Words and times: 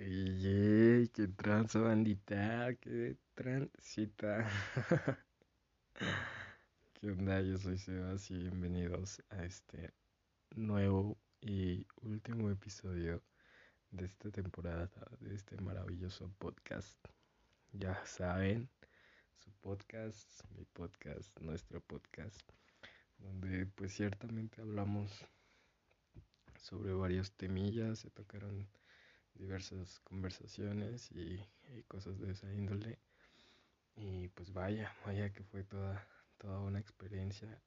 Ey, 0.00 1.10
qué 1.12 1.26
tranza 1.26 1.80
bandita, 1.80 2.72
qué 2.80 3.16
transita. 3.34 4.48
¿Qué 6.94 7.10
onda? 7.10 7.40
Yo 7.40 7.58
soy 7.58 7.78
Sebas 7.78 8.30
y 8.30 8.38
bienvenidos 8.38 9.20
a 9.30 9.44
este 9.44 9.92
nuevo 10.54 11.18
y 11.40 11.84
último 12.02 12.48
episodio 12.48 13.24
de 13.90 14.04
esta 14.04 14.30
temporada, 14.30 14.88
de 15.18 15.34
este 15.34 15.56
maravilloso 15.56 16.30
podcast. 16.38 16.96
Ya 17.72 18.00
saben, 18.06 18.70
su 19.38 19.50
podcast, 19.50 20.44
mi 20.56 20.64
podcast, 20.64 21.36
nuestro 21.40 21.80
podcast, 21.80 22.48
donde 23.18 23.66
pues 23.66 23.94
ciertamente 23.94 24.60
hablamos 24.60 25.10
sobre 26.54 26.92
varios 26.92 27.32
temillas, 27.32 27.98
se 27.98 28.10
tocaron 28.10 28.68
diversas 29.38 30.00
conversaciones 30.00 31.10
y, 31.12 31.40
cosas 31.86 32.18
de 32.18 32.32
esa 32.32 32.52
índole. 32.52 32.98
Y 33.96 34.28
pues 34.28 34.52
vaya, 34.52 34.92
vaya 35.06 35.32
que 35.32 35.44
fue 35.44 35.64
toda, 35.64 36.06
toda 36.38 36.58
una 36.60 36.78
experiencia 36.78 37.60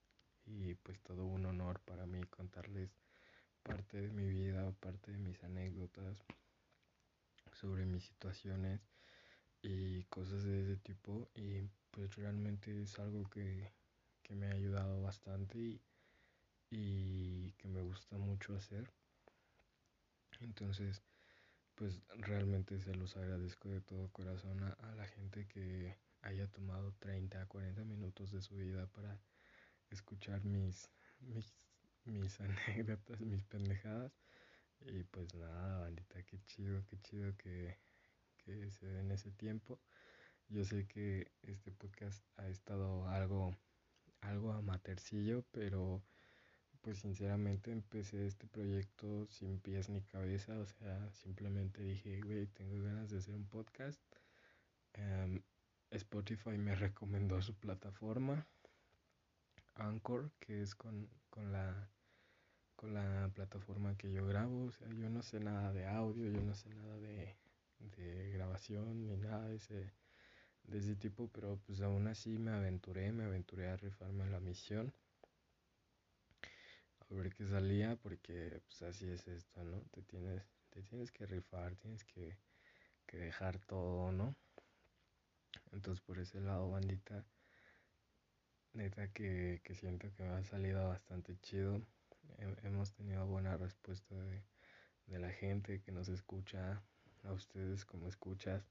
y 0.46 0.76
pues 0.76 1.02
todo 1.02 1.26
un 1.26 1.46
honor 1.46 1.80
para 1.82 2.06
mí 2.06 2.24
contarles 2.26 2.90
parte 3.64 4.02
de 4.02 4.10
mi 4.10 4.28
vida, 4.28 4.72
parte 4.80 5.12
de 5.12 5.18
mis 5.18 5.44
anécdotas 5.44 6.24
sobre 7.54 7.86
mis 7.86 8.04
situaciones 8.04 8.82
y 9.62 10.04
cosas 10.06 10.44
de 10.44 10.62
ese 10.62 10.78
tipo 10.78 11.30
y 11.36 11.62
pues 11.92 12.16
realmente 12.16 12.82
es 12.82 12.98
algo 13.00 13.30
que, 13.30 13.72
que 14.24 14.36
me 14.36 14.48
ha 14.48 14.52
ayudado 14.52 15.02
bastante 15.02 15.58
y, 15.60 15.82
y 16.72 17.54
que 17.58 17.68
me 17.68 17.82
gusta 17.82 18.18
mucho 18.18 18.56
hacer. 18.56 18.92
Entonces, 20.40 21.04
pues 21.82 22.00
realmente 22.20 22.78
se 22.78 22.94
los 22.94 23.18
agradezco 23.18 23.68
de 23.68 23.82
todo 23.82 24.08
corazón 24.12 24.62
a, 24.62 24.94
la 24.96 25.08
gente 25.08 25.48
que 25.48 25.98
haya 26.22 26.46
tomado 26.46 26.94
30 27.00 27.42
a 27.42 27.48
40 27.48 27.84
minutos 27.86 28.32
de 28.32 28.40
su 28.40 28.56
vida 28.56 28.86
para 28.86 29.20
escuchar 29.90 30.46
mis, 30.46 30.92
mis, 31.22 31.56
anécdotas, 32.40 33.20
mis 33.22 33.44
pendejadas. 33.46 34.14
Y 34.82 35.02
pues 35.06 35.34
nada, 35.34 35.80
bandita, 35.80 36.22
qué 36.22 36.38
chido, 36.46 36.86
qué 36.86 37.02
chido 37.02 37.36
que, 37.38 37.80
que 38.38 38.70
se 38.70 38.86
den 38.86 39.10
ese 39.10 39.32
tiempo. 39.32 39.82
Yo 40.50 40.64
sé 40.64 40.86
que 40.86 41.32
este 41.42 41.72
podcast 41.72 42.24
ha 42.38 42.48
estado 42.48 43.08
algo, 43.08 43.58
algo 44.20 44.52
amatercillo, 44.52 45.44
pero 45.52 46.04
pues 46.82 47.00
sinceramente 47.00 47.72
empecé 47.72 48.26
este 48.26 48.48
proyecto 48.48 49.28
sin 49.28 49.60
pies 49.60 49.90
ni 49.90 50.02
cabeza, 50.02 50.58
o 50.58 50.66
sea, 50.66 51.12
simplemente 51.14 51.84
dije, 51.84 52.22
güey, 52.22 52.48
tengo 52.48 52.82
ganas 52.84 53.10
de 53.12 53.20
hacer 53.20 53.36
un 53.36 53.46
podcast. 53.46 54.02
Em, 54.94 55.42
Spotify 55.92 56.58
me 56.58 56.76
recomendó 56.76 57.42
su 57.42 57.54
plataforma, 57.56 58.48
Anchor, 59.76 60.32
que 60.40 60.62
es 60.62 60.76
con, 60.76 61.08
la 61.52 61.90
con 62.76 62.94
la 62.94 63.30
plataforma 63.36 63.96
que 63.96 64.12
yo 64.12 64.26
grabo, 64.26 64.66
o 64.66 64.72
sea, 64.72 64.88
yo 64.90 65.10
no 65.10 65.22
sé 65.22 65.40
nada 65.40 65.72
de 65.74 65.86
audio, 65.86 66.32
yo 66.32 66.42
no 66.42 66.56
sé 66.56 66.70
nada 66.70 66.98
de, 66.98 67.36
de 67.80 68.32
grabación 68.32 69.06
ni 69.08 69.18
nada 69.18 69.48
de 69.48 69.58
ese, 69.58 69.94
de 70.64 70.80
ese 70.80 70.96
tipo, 70.96 71.28
pero 71.30 71.60
pues 71.68 71.82
aún 71.82 72.08
así 72.08 72.40
me 72.40 72.52
aventuré, 72.52 73.12
me 73.12 73.26
aventuré 73.26 73.70
a 73.70 73.78
rifarme 73.78 74.26
la 74.30 74.40
misión 74.40 74.94
ver 77.16 77.34
qué 77.34 77.46
salía, 77.48 77.96
porque 77.98 78.62
pues 78.68 78.82
así 78.84 79.10
es 79.10 79.28
esto, 79.28 79.64
¿no? 79.64 79.82
Te 79.92 80.02
tienes, 80.04 80.44
te 80.70 80.82
tienes 80.84 81.12
que 81.12 81.26
rifar, 81.26 81.76
tienes 81.76 82.04
que, 82.06 82.38
dejar 83.12 83.60
todo, 83.60 84.14
¿no? 84.14 84.36
Entonces 85.74 86.02
por 86.02 86.18
ese 86.20 86.40
lado, 86.40 86.72
bandita, 86.72 87.26
neta 88.74 89.12
que, 89.12 89.62
siento 89.74 90.10
que 90.16 90.24
me 90.24 90.30
ha 90.30 90.44
salido 90.46 90.88
bastante 90.88 91.38
chido. 91.42 91.82
hemos 92.64 92.94
tenido 92.94 93.28
buena 93.28 93.58
respuesta 93.58 94.16
de, 94.16 94.44
de 95.08 95.20
la 95.20 95.32
gente 95.32 95.82
que 95.82 95.92
nos 95.92 96.08
escucha, 96.08 96.82
a 97.24 97.34
ustedes 97.34 97.86
como 97.86 98.08
escuchas. 98.08 98.64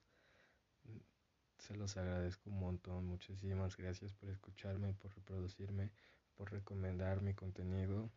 Se 1.59 1.77
los 1.77 1.97
agradezco 1.97 2.49
un 2.49 2.61
montón, 2.61 3.05
muchísimas 3.05 3.77
gracias 3.77 4.13
por 4.13 4.31
escucharme, 4.31 4.95
por 4.95 5.15
reproducirme, 5.15 5.91
por 6.35 6.51
recomendar 6.51 7.21
mi 7.21 7.35
contenido 7.35 8.11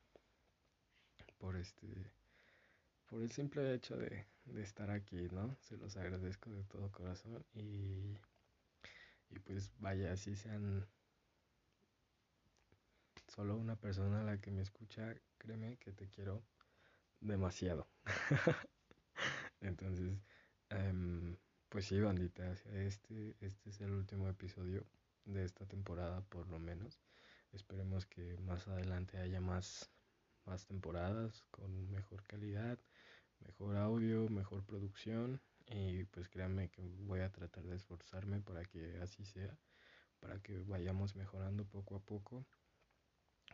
por 1.44 1.58
este 1.58 1.88
por 3.06 3.22
el 3.22 3.30
simple 3.30 3.74
hecho 3.74 3.98
de, 3.98 4.26
estar 4.56 4.90
aquí, 4.90 5.28
¿no? 5.30 5.54
Se 5.60 5.76
los 5.76 5.98
agradezco 5.98 6.50
de 6.50 6.64
todo 6.64 6.90
corazón 6.90 7.46
y, 7.54 8.18
y 9.30 9.40
pues 9.44 9.70
vaya, 9.78 10.16
si 10.16 10.38
sean 10.38 10.88
solo 13.28 13.58
una 13.58 13.76
persona 13.76 14.22
a 14.22 14.24
la 14.24 14.40
que 14.40 14.52
me 14.52 14.62
escucha, 14.62 15.14
créeme 15.38 15.76
que 15.78 15.92
te 15.92 16.08
quiero 16.08 16.42
demasiado. 17.20 17.90
Entonces, 19.60 20.18
em, 20.70 21.36
pues 21.68 21.88
sí, 21.88 22.00
bandita, 22.00 22.54
este, 22.72 23.36
este 23.42 23.70
es 23.70 23.82
el 23.82 23.92
último 23.92 24.30
episodio 24.30 24.86
de 25.26 25.44
esta 25.44 25.66
temporada 25.66 26.22
por 26.22 26.48
lo 26.48 26.58
menos. 26.58 27.02
Esperemos 27.52 28.06
que 28.06 28.38
más 28.38 28.66
adelante 28.70 29.18
haya 29.18 29.42
más 29.42 29.92
más 30.46 30.66
temporadas 30.66 31.44
con 31.52 31.92
mejor 31.92 32.24
calidad, 32.24 32.80
mejor 33.40 33.78
audio, 33.78 34.28
mejor 34.30 34.64
producción 34.66 35.42
y 35.68 36.04
pues 36.06 36.30
créanme 36.30 36.70
que 36.70 36.82
voy 36.82 37.22
a 37.22 37.32
tratar 37.32 37.64
de 37.64 37.76
esforzarme 37.76 38.42
para 38.42 38.66
que 38.66 39.00
así 39.02 39.26
sea, 39.26 39.58
para 40.20 40.40
que 40.42 40.60
vayamos 40.60 41.16
mejorando 41.16 41.66
poco 41.66 41.96
a 41.96 42.00
poco. 42.00 42.46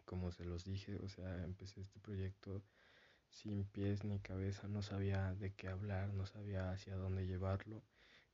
Como 0.06 0.32
se 0.32 0.44
los 0.46 0.66
dije, 0.66 0.98
o 1.04 1.10
sea, 1.10 1.44
empecé 1.44 1.82
este 1.82 2.00
proyecto 2.00 2.64
sin 3.30 3.64
pies 3.66 4.04
ni 4.04 4.20
cabeza, 4.20 4.68
no 4.68 4.82
sabía 4.82 5.34
de 5.36 5.54
qué 5.54 5.68
hablar, 5.68 6.14
no 6.14 6.26
sabía 6.26 6.72
hacia 6.72 6.96
dónde 6.96 7.28
llevarlo 7.28 7.84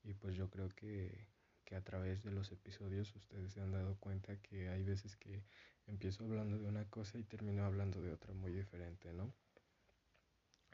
y 0.04 0.14
pues 0.14 0.36
yo 0.36 0.50
creo 0.50 0.70
que, 0.70 1.28
que 1.66 1.76
a 1.76 1.84
través 1.84 2.24
de 2.24 2.32
los 2.32 2.52
episodios 2.52 3.14
ustedes 3.16 3.52
se 3.54 3.62
han 3.62 3.72
dado 3.72 3.98
cuenta 4.00 4.38
que 4.38 4.70
hay 4.70 4.84
veces 4.84 5.18
que 5.18 5.44
empiezo 5.88 6.24
hablando 6.26 6.58
de 6.60 6.68
una 6.68 6.86
cosa 6.90 7.18
y 7.18 7.24
termino 7.24 7.66
hablando 7.66 8.02
de 8.02 8.12
otra 8.12 8.34
muy 8.34 8.52
diferente, 8.52 9.14
¿no? 9.14 9.34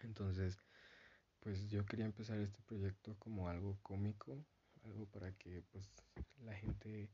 Entonces, 0.03 0.57
pues 1.39 1.67
yo 1.67 1.85
quería 1.85 2.05
empezar 2.05 2.39
este 2.39 2.61
proyecto 2.63 3.15
como 3.19 3.49
algo 3.49 3.77
cómico, 3.81 4.45
algo 4.83 5.05
para 5.07 5.31
que 5.33 5.63
pues 5.71 5.91
la 6.43 6.55
gente 6.55 7.09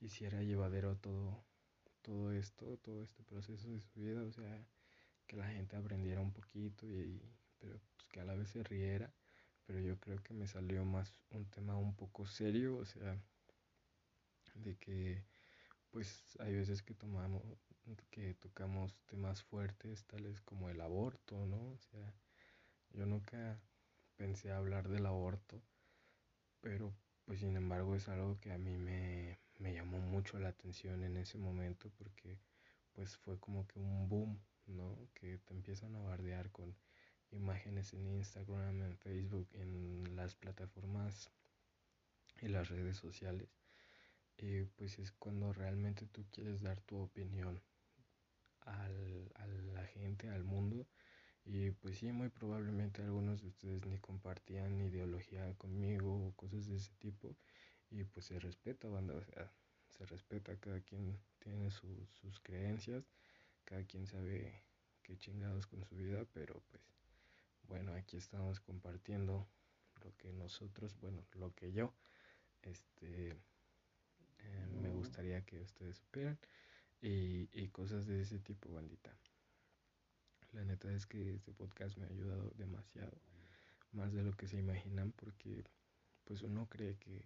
hiciera 0.00 0.42
llevadero 0.42 0.96
todo 0.96 1.44
todo 2.02 2.32
esto, 2.32 2.78
todo 2.78 3.02
este 3.02 3.22
proceso 3.22 3.68
de 3.68 3.80
su 3.80 4.00
vida, 4.00 4.22
o 4.22 4.32
sea, 4.32 4.64
que 5.26 5.36
la 5.36 5.46
gente 5.48 5.76
aprendiera 5.76 6.22
un 6.22 6.32
poquito 6.32 6.86
y, 6.86 7.20
pero 7.58 7.78
pues 7.94 8.08
que 8.08 8.20
a 8.20 8.24
la 8.24 8.34
vez 8.34 8.48
se 8.48 8.62
riera, 8.62 9.12
pero 9.66 9.78
yo 9.80 9.98
creo 10.00 10.22
que 10.22 10.32
me 10.32 10.46
salió 10.46 10.84
más 10.86 11.14
un 11.30 11.44
tema 11.50 11.76
un 11.76 11.94
poco 11.94 12.26
serio, 12.26 12.78
o 12.78 12.84
sea, 12.86 13.20
de 14.54 14.76
que 14.76 15.22
pues 15.90 16.36
hay 16.40 16.54
veces 16.54 16.82
que 16.82 16.94
tomamos, 16.94 17.42
que 18.10 18.34
tocamos 18.34 18.94
temas 19.06 19.42
fuertes, 19.42 20.04
tales 20.04 20.40
como 20.42 20.68
el 20.68 20.80
aborto, 20.80 21.46
¿no? 21.46 21.72
O 21.72 21.78
sea, 21.78 22.14
yo 22.92 23.06
nunca 23.06 23.60
pensé 24.16 24.52
hablar 24.52 24.88
del 24.88 25.06
aborto, 25.06 25.62
pero 26.60 26.92
pues 27.24 27.40
sin 27.40 27.56
embargo 27.56 27.94
es 27.94 28.08
algo 28.08 28.38
que 28.40 28.52
a 28.52 28.58
mí 28.58 28.76
me, 28.76 29.38
me 29.58 29.74
llamó 29.74 29.98
mucho 29.98 30.38
la 30.38 30.48
atención 30.48 31.04
en 31.04 31.16
ese 31.16 31.38
momento 31.38 31.90
porque 31.98 32.38
pues 32.92 33.16
fue 33.16 33.38
como 33.38 33.66
que 33.66 33.78
un 33.78 34.08
boom, 34.08 34.40
¿no? 34.66 34.96
Que 35.14 35.38
te 35.38 35.54
empiezan 35.54 35.94
a 35.94 36.00
bardear 36.00 36.50
con 36.50 36.74
imágenes 37.30 37.92
en 37.92 38.06
Instagram, 38.08 38.82
en 38.82 38.96
Facebook, 38.96 39.48
en 39.52 40.16
las 40.16 40.34
plataformas 40.34 41.30
y 42.40 42.48
las 42.48 42.68
redes 42.68 42.96
sociales 42.96 43.48
y 44.38 44.64
pues 44.76 44.98
es 44.98 45.12
cuando 45.12 45.52
realmente 45.52 46.06
tú 46.06 46.24
quieres 46.30 46.60
dar 46.62 46.80
tu 46.82 46.98
opinión 46.98 47.60
al, 48.60 49.32
a 49.34 49.46
la 49.46 49.86
gente, 49.86 50.28
al 50.28 50.44
mundo. 50.44 50.86
Y 51.44 51.70
pues 51.70 51.98
sí, 51.98 52.12
muy 52.12 52.28
probablemente 52.28 53.02
algunos 53.02 53.40
de 53.40 53.48
ustedes 53.48 53.84
ni 53.86 53.98
compartían 53.98 54.80
ideología 54.80 55.54
conmigo 55.54 56.28
o 56.28 56.32
cosas 56.36 56.66
de 56.66 56.76
ese 56.76 56.92
tipo. 56.98 57.36
Y 57.90 58.04
pues 58.04 58.26
se 58.26 58.38
respeta, 58.38 58.88
banda, 58.88 59.14
o 59.14 59.24
sea, 59.24 59.50
se 59.88 60.04
respeta, 60.06 60.56
cada 60.56 60.80
quien 60.80 61.18
tiene 61.38 61.70
sus 61.70 62.40
creencias, 62.42 63.04
cada 63.64 63.84
quien 63.84 64.06
sabe 64.06 64.62
qué 65.02 65.16
chingados 65.16 65.66
con 65.66 65.82
su 65.84 65.96
vida, 65.96 66.24
pero 66.34 66.62
pues 66.70 66.82
bueno, 67.62 67.94
aquí 67.94 68.16
estamos 68.16 68.60
compartiendo 68.60 69.48
lo 70.02 70.16
que 70.16 70.32
nosotros, 70.32 70.98
bueno, 71.00 71.24
lo 71.32 71.54
que 71.54 71.72
yo, 71.72 71.94
este, 72.62 73.36
eh, 74.38 74.66
me 74.80 74.90
gustaría 74.90 75.44
que 75.44 75.60
ustedes 75.60 75.96
supieran 75.98 76.38
y, 77.00 77.48
y 77.52 77.68
cosas 77.68 78.06
de 78.06 78.22
ese 78.22 78.38
tipo, 78.38 78.72
bandita. 78.72 79.16
La 80.52 80.64
neta 80.64 80.92
es 80.92 81.06
que 81.06 81.34
este 81.34 81.52
podcast 81.52 81.96
me 81.98 82.06
ha 82.06 82.08
ayudado 82.08 82.50
demasiado. 82.56 83.20
más 83.92 84.12
de 84.12 84.22
lo 84.22 84.32
que 84.32 84.46
se 84.48 84.58
imaginan 84.58 85.12
porque 85.12 85.64
pues 86.24 86.42
uno 86.42 86.68
cree 86.68 86.96
que, 86.98 87.24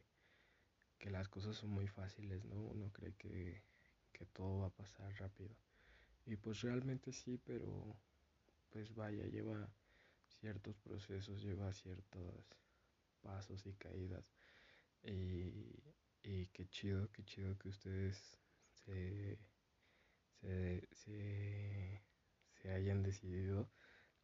que 0.99 1.11
las 1.11 1.29
cosas 1.29 1.57
son 1.57 1.71
muy 1.71 1.89
fáciles, 1.89 2.45
¿no? 2.45 2.57
Uno 2.57 2.91
cree 2.93 3.15
que, 3.15 3.63
que 4.13 4.27
todo 4.27 4.61
va 4.61 4.67
a 4.69 4.71
pasar 4.71 5.13
rápido. 5.19 5.55
Y 6.27 6.37
pues 6.37 6.61
realmente 6.63 7.13
sí, 7.13 7.39
pero 7.45 7.97
pues 8.71 8.95
vaya, 8.95 9.25
lleva 9.27 9.69
ciertos 10.41 10.79
procesos, 10.79 11.43
lleva 11.43 11.73
ciertos 11.73 12.47
pasos 13.23 13.67
y 13.67 13.73
caídas. 13.75 14.33
Y, 15.05 15.83
y 16.23 16.47
qué 16.49 16.69
chido, 16.69 17.11
qué 17.13 17.25
chido 17.25 17.57
que 17.59 17.69
ustedes 17.69 18.39
se, 18.85 19.39
se, 20.41 20.89
se, 20.93 22.03
se 22.55 22.73
hayan 22.73 23.03
decidido 23.03 23.71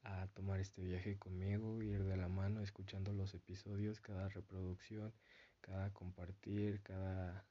a 0.02 0.28
tomar 0.28 0.60
este 0.60 0.82
viaje 0.82 1.18
conmigo, 1.18 1.82
ir 1.82 2.04
de 2.04 2.16
la 2.16 2.28
mano, 2.28 2.62
escuchando 2.62 3.12
los 3.12 3.34
episodios, 3.34 4.00
cada 4.00 4.28
reproducción, 4.28 5.12
cada 5.60 5.92
compartir, 5.92 6.80
cada, 6.82 7.44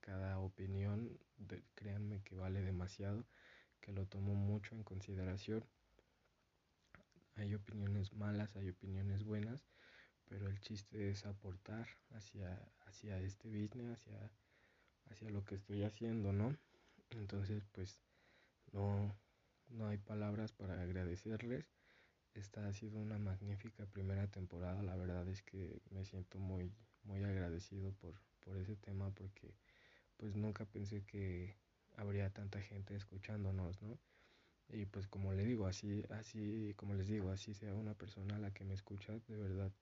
cada 0.00 0.38
opinión, 0.40 1.18
créanme 1.74 2.22
que 2.22 2.34
vale 2.34 2.62
demasiado, 2.62 3.24
que 3.80 3.92
lo 3.92 4.06
tomo 4.06 4.34
mucho 4.34 4.74
en 4.74 4.82
consideración. 4.82 5.64
Hay 7.36 7.54
opiniones 7.54 8.12
malas, 8.12 8.56
hay 8.56 8.70
opiniones 8.70 9.22
buenas, 9.22 9.64
pero 10.28 10.48
el 10.48 10.60
chiste 10.60 11.10
es 11.10 11.24
aportar 11.26 11.86
hacia, 12.10 12.58
hacia 12.86 13.20
este 13.20 13.48
business, 13.48 13.98
hacia, 13.98 14.30
hacia 15.10 15.30
lo 15.30 15.44
que 15.44 15.54
estoy 15.54 15.82
haciendo, 15.84 16.32
¿no? 16.32 16.56
Entonces, 17.10 17.64
pues 17.72 18.02
no, 18.72 19.14
no 19.70 19.88
hay 19.88 19.98
palabras 19.98 20.52
para 20.52 20.80
agradecerles. 20.80 21.66
Esta 22.34 22.66
ha 22.68 22.72
sido 22.72 23.00
una 23.00 23.18
magnífica 23.18 23.86
primera 23.86 24.26
temporada. 24.28 24.82
La 24.82 24.96
verdad 24.96 25.26
es 25.28 25.42
que 25.42 25.80
me 25.90 26.04
siento 26.04 26.38
muy, 26.38 26.72
muy 27.04 27.24
agradecido 27.24 27.92
por, 27.94 28.14
por 28.40 28.56
ese 28.58 28.76
tema 28.76 29.10
porque 29.10 29.54
pues 30.16 30.36
nunca 30.36 30.64
pensé 30.66 31.04
que 31.04 31.56
habría 31.96 32.30
tanta 32.30 32.60
gente 32.60 32.94
escuchándonos, 32.94 33.80
¿no? 33.82 33.98
Y 34.70 34.84
pues 34.84 35.06
como 35.08 35.32
le 35.32 35.44
digo, 35.44 35.66
así, 35.66 36.04
así, 36.10 36.74
como 36.76 36.94
les 36.94 37.08
digo, 37.08 37.30
así 37.30 37.54
sea 37.54 37.74
una 37.74 37.94
persona 37.94 38.36
a 38.36 38.38
la 38.38 38.52
que 38.52 38.64
me 38.64 38.74
escucha, 38.74 39.14
de 39.26 39.36
verdad 39.36 39.72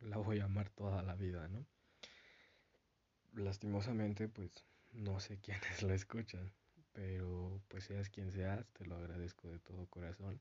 la 0.00 0.18
voy 0.18 0.40
a 0.40 0.44
amar 0.44 0.70
toda 0.70 1.02
la 1.02 1.14
vida, 1.14 1.48
¿no? 1.48 1.66
Lastimosamente, 3.34 4.28
pues 4.28 4.50
no 4.92 5.20
sé 5.20 5.38
quiénes 5.42 5.82
lo 5.82 5.92
escuchan, 5.94 6.52
pero 6.92 7.60
pues 7.68 7.84
seas 7.84 8.08
quien 8.10 8.32
seas, 8.32 8.66
te 8.72 8.86
lo 8.86 8.96
agradezco 8.96 9.48
de 9.48 9.58
todo 9.58 9.86
corazón. 9.86 10.40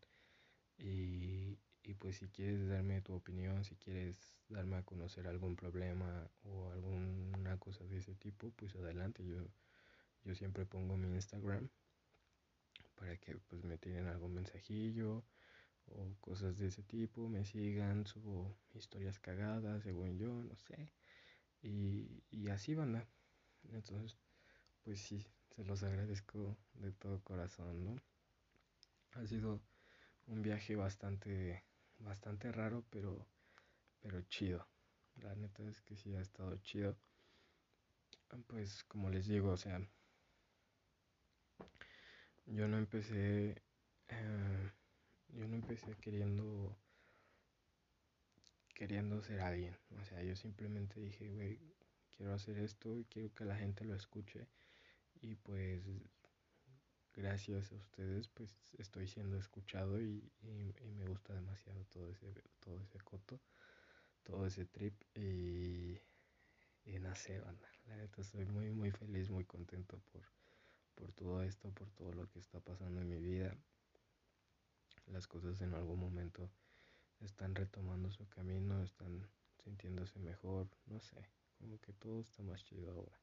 Y, 0.77 1.57
y 1.83 1.93
pues 1.93 2.17
si 2.17 2.27
quieres 2.29 2.67
darme 2.67 3.01
tu 3.01 3.13
opinión, 3.13 3.63
si 3.63 3.75
quieres 3.75 4.37
darme 4.49 4.77
a 4.77 4.83
conocer 4.83 5.27
algún 5.27 5.55
problema 5.55 6.29
o 6.43 6.71
alguna 6.71 7.57
cosa 7.57 7.83
de 7.85 7.97
ese 7.97 8.15
tipo, 8.15 8.51
pues 8.51 8.75
adelante. 8.75 9.25
Yo, 9.25 9.47
yo 10.23 10.35
siempre 10.35 10.65
pongo 10.65 10.97
mi 10.97 11.13
Instagram 11.15 11.69
para 12.95 13.17
que 13.17 13.37
pues 13.37 13.63
me 13.63 13.77
tiren 13.77 14.07
algún 14.07 14.33
mensajillo 14.33 15.23
o 15.91 16.15
cosas 16.21 16.57
de 16.57 16.67
ese 16.67 16.83
tipo, 16.83 17.29
me 17.29 17.45
sigan, 17.45 18.05
subo 18.05 18.57
historias 18.73 19.19
cagadas, 19.19 19.83
según 19.83 20.17
yo, 20.17 20.33
no 20.43 20.55
sé. 20.55 20.91
Y, 21.61 22.23
y 22.31 22.49
así 22.49 22.75
van. 22.75 23.05
Entonces, 23.71 24.17
pues 24.83 25.01
sí, 25.01 25.25
se 25.55 25.63
los 25.63 25.83
agradezco 25.83 26.57
de 26.75 26.91
todo 26.91 27.23
corazón, 27.23 27.83
¿no? 27.85 28.01
Ha 29.13 29.25
sido 29.25 29.61
un 30.27 30.41
viaje 30.41 30.75
bastante, 30.75 31.63
bastante 31.99 32.51
raro, 32.51 32.83
pero, 32.89 33.25
pero 34.01 34.21
chido. 34.23 34.67
La 35.21 35.33
neta 35.35 35.63
es 35.63 35.81
que 35.81 35.95
sí 35.95 36.13
ha 36.15 36.21
estado 36.21 36.57
chido. 36.57 36.97
Pues 38.47 38.83
como 38.83 39.09
les 39.09 39.27
digo, 39.27 39.51
o 39.51 39.57
sea, 39.57 39.79
yo 42.47 42.67
no 42.67 42.77
empecé, 42.77 43.61
eh, 44.09 44.71
yo 45.29 45.47
no 45.47 45.55
empecé 45.55 45.95
queriendo, 45.95 46.77
queriendo 48.73 49.21
ser 49.21 49.41
alguien. 49.41 49.77
O 49.99 50.05
sea, 50.05 50.21
yo 50.23 50.35
simplemente 50.35 50.99
dije, 50.99 51.29
güey, 51.29 51.59
quiero 52.15 52.33
hacer 52.33 52.57
esto 52.59 52.97
y 52.97 53.05
quiero 53.05 53.33
que 53.33 53.45
la 53.45 53.55
gente 53.55 53.85
lo 53.85 53.95
escuche. 53.95 54.47
Y 55.21 55.35
pues 55.35 55.83
gracias 57.15 57.71
a 57.71 57.75
ustedes 57.75 58.27
pues 58.27 58.53
estoy 58.77 59.07
siendo 59.07 59.37
escuchado 59.37 60.01
y, 60.01 60.31
y, 60.43 60.91
me 60.97 61.07
gusta 61.07 61.33
demasiado 61.33 61.85
todo 61.85 62.09
ese, 62.11 62.27
todo 62.59 62.81
ese 62.81 62.99
coto, 62.99 63.39
todo 64.23 64.45
ese 64.45 64.65
trip 64.65 64.93
y, 65.15 65.97
y 66.83 66.99
no 66.99 67.15
sé, 67.15 67.39
banda, 67.39 67.69
la 67.87 67.95
neta 67.97 68.21
estoy 68.21 68.45
muy 68.45 68.71
muy 68.71 68.91
feliz, 68.91 69.29
muy 69.29 69.45
contento 69.45 69.99
por, 70.11 70.23
por 70.95 71.13
todo 71.13 71.41
esto, 71.43 71.71
por 71.71 71.89
todo 71.91 72.11
lo 72.13 72.29
que 72.29 72.39
está 72.39 72.59
pasando 72.59 73.01
en 73.01 73.09
mi 73.09 73.19
vida. 73.19 73.55
Las 75.07 75.27
cosas 75.27 75.61
en 75.61 75.73
algún 75.73 75.99
momento 75.99 76.49
están 77.21 77.55
retomando 77.55 78.11
su 78.11 78.27
camino, 78.27 78.83
están 78.83 79.27
sintiéndose 79.63 80.19
mejor, 80.19 80.67
no 80.87 80.99
sé, 80.99 81.17
como 81.59 81.79
que 81.79 81.93
todo 81.93 82.21
está 82.21 82.43
más 82.43 82.63
chido 82.63 82.91
ahora. 82.91 83.19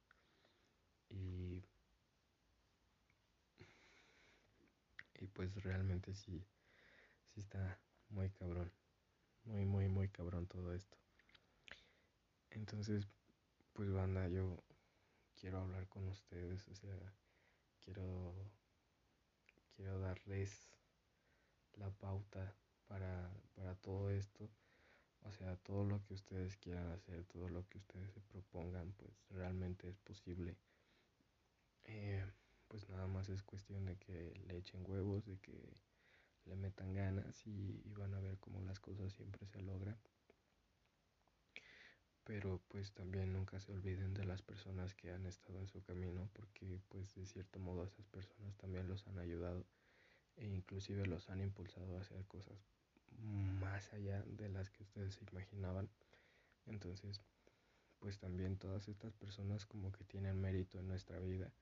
Y 1.08 1.62
y 5.22 5.28
pues 5.28 5.54
realmente 5.62 6.14
sí, 6.14 6.44
sí 7.28 7.40
está 7.40 7.78
muy 8.08 8.28
cabrón, 8.30 8.72
muy, 9.44 9.64
muy, 9.64 9.86
muy 9.86 10.08
cabrón 10.08 10.46
todo 10.48 10.74
esto. 10.74 10.96
Entonces, 12.50 13.06
pues 13.72 13.90
banda, 13.92 14.28
yo 14.28 14.62
quiero 15.40 15.60
hablar 15.60 15.86
con 15.88 16.08
ustedes, 16.08 16.66
o 16.68 16.74
sea, 16.74 17.14
quiero, 17.84 18.34
quiero 19.76 20.00
darles 20.00 20.68
la 21.76 21.90
pauta 21.90 22.54
para, 22.86 23.30
para 23.54 23.74
todo 23.76 24.10
esto. 24.10 24.48
O 25.24 25.30
sea, 25.30 25.56
todo 25.56 25.84
lo 25.84 26.02
que 26.04 26.14
ustedes 26.14 26.56
quieran 26.56 26.90
hacer, 26.90 27.24
todo 27.24 27.48
lo 27.48 27.66
que 27.68 27.78
ustedes 27.78 28.10
se 28.10 28.20
propongan, 28.20 28.92
pues 28.92 29.12
realmente 29.30 29.88
es 29.88 29.96
posible. 29.98 30.56
Eh, 31.84 32.24
pues 32.68 32.88
nada 32.88 33.06
más 33.06 33.28
es 33.28 33.42
cuestión 33.42 33.84
de 33.86 33.96
que 33.96 34.34
le 34.46 34.56
echen 34.56 34.84
huevos, 34.88 35.24
de 35.26 35.38
que 35.38 35.76
le 36.46 36.56
metan 36.56 36.92
ganas 36.92 37.46
y, 37.46 37.82
van 37.94 38.14
a 38.14 38.20
ver 38.20 38.38
cómo 38.38 38.60
las 38.62 38.80
cosas 38.80 39.12
siempre 39.12 39.46
se 39.46 39.60
logran. 39.60 39.96
Pero 42.24 42.60
pues 42.68 42.92
también 42.92 43.32
nunca 43.32 43.60
se 43.60 43.72
olviden 43.72 44.14
de 44.14 44.24
las 44.24 44.42
personas 44.42 44.94
que 44.94 45.10
han 45.10 45.26
estado 45.26 45.58
en 45.58 45.68
su 45.68 45.82
camino 45.82 46.28
porque 46.32 46.80
pues 46.88 47.14
de 47.14 47.26
cierto 47.26 47.58
modo 47.58 47.84
esas 47.84 48.06
personas 48.06 48.56
también 48.56 48.88
los 48.88 49.06
han 49.08 49.18
ayudado 49.18 49.66
e 50.36 50.46
inclusive 50.46 51.06
los 51.06 51.28
han 51.30 51.40
impulsado 51.40 51.96
a 51.96 52.00
hacer 52.00 52.24
cosas 52.26 52.58
más 53.18 53.92
allá 53.92 54.22
de 54.22 54.48
las 54.48 54.70
que 54.70 54.82
ustedes 54.82 55.14
se 55.14 55.24
imaginaban. 55.30 55.88
Entonces, 56.66 57.20
pues 57.98 58.18
también 58.18 58.56
todas 58.56 58.88
estas 58.88 59.12
personas 59.14 59.66
como 59.66 59.92
que 59.92 60.04
tienen 60.04 60.40
mérito 60.40 60.78
en 60.78 60.88
nuestra 60.88 61.18
vida 61.20 61.52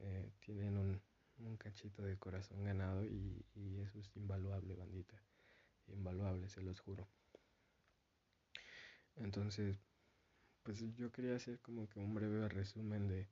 eh, 0.00 0.30
tienen 0.40 0.76
un, 0.76 1.00
un, 1.38 1.56
cachito 1.56 2.02
de 2.02 2.18
corazón 2.18 2.64
ganado 2.64 3.04
y, 3.06 3.44
y, 3.54 3.80
eso 3.80 3.98
es 3.98 4.14
invaluable, 4.16 4.74
bandita. 4.74 5.16
Invaluable, 5.88 6.48
se 6.48 6.60
los 6.60 6.80
juro. 6.80 7.08
Entonces, 9.16 9.78
pues 10.62 10.78
yo 10.96 11.10
quería 11.10 11.34
hacer 11.34 11.58
como 11.60 11.88
que 11.88 11.98
un 11.98 12.14
breve 12.14 12.46
resumen 12.48 13.08
de, 13.08 13.26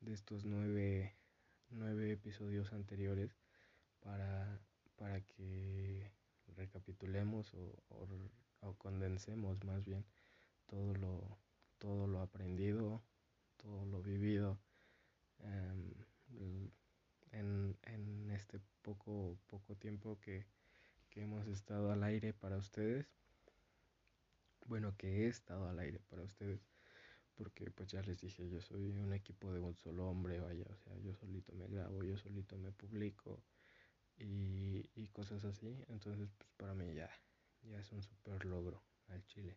de 0.00 0.12
estos 0.12 0.44
nueve, 0.44 1.16
nueve 1.70 2.12
episodios 2.12 2.72
anteriores 2.72 3.39
para, 4.00 4.60
para 4.96 5.20
que 5.22 6.10
recapitulemos 6.56 7.54
o, 7.54 7.82
o, 8.60 8.74
condensemos 8.78 9.62
más 9.64 9.84
bien 9.84 10.04
todo 10.66 10.94
lo, 10.94 11.38
todo 11.78 12.06
lo 12.06 12.20
aprendido, 12.20 13.02
todo 13.56 13.84
lo 13.86 14.02
vivido 14.02 14.58
Em, 15.42 15.94
en, 17.32 17.76
en, 17.82 18.30
este 18.30 18.60
poco, 18.82 19.38
poco 19.46 19.74
tiempo 19.76 20.18
que, 20.20 20.44
que 21.08 21.22
hemos 21.22 21.46
estado 21.46 21.92
al 21.92 22.02
aire 22.02 22.32
para 22.32 22.56
ustedes. 22.56 23.06
Bueno, 24.66 24.94
que 24.96 25.24
he 25.24 25.28
estado 25.28 25.68
al 25.68 25.78
aire 25.78 26.00
para 26.10 26.22
ustedes 26.22 26.60
porque 27.34 27.70
pues 27.70 27.88
ya 27.90 28.02
les 28.02 28.20
dije, 28.20 28.50
yo 28.50 28.60
soy 28.60 28.98
un 28.98 29.14
equipo 29.14 29.50
de 29.50 29.60
un 29.60 29.74
solo 29.74 30.10
hombre, 30.10 30.40
vaya, 30.40 30.66
o 30.68 30.76
sea, 30.76 30.94
yo 30.98 31.14
solito 31.14 31.54
me 31.54 31.66
grabo, 31.68 32.02
yo 32.04 32.18
solito 32.18 32.58
me 32.58 32.70
publico 32.70 33.42
y, 34.20 34.88
y 34.94 35.08
cosas 35.08 35.44
así, 35.44 35.84
entonces 35.88 36.30
pues 36.38 36.50
para 36.56 36.74
mí 36.74 36.94
ya, 36.94 37.10
ya 37.62 37.78
es 37.78 37.90
un 37.92 38.02
super 38.02 38.44
logro 38.44 38.82
al 39.08 39.24
chile. 39.26 39.56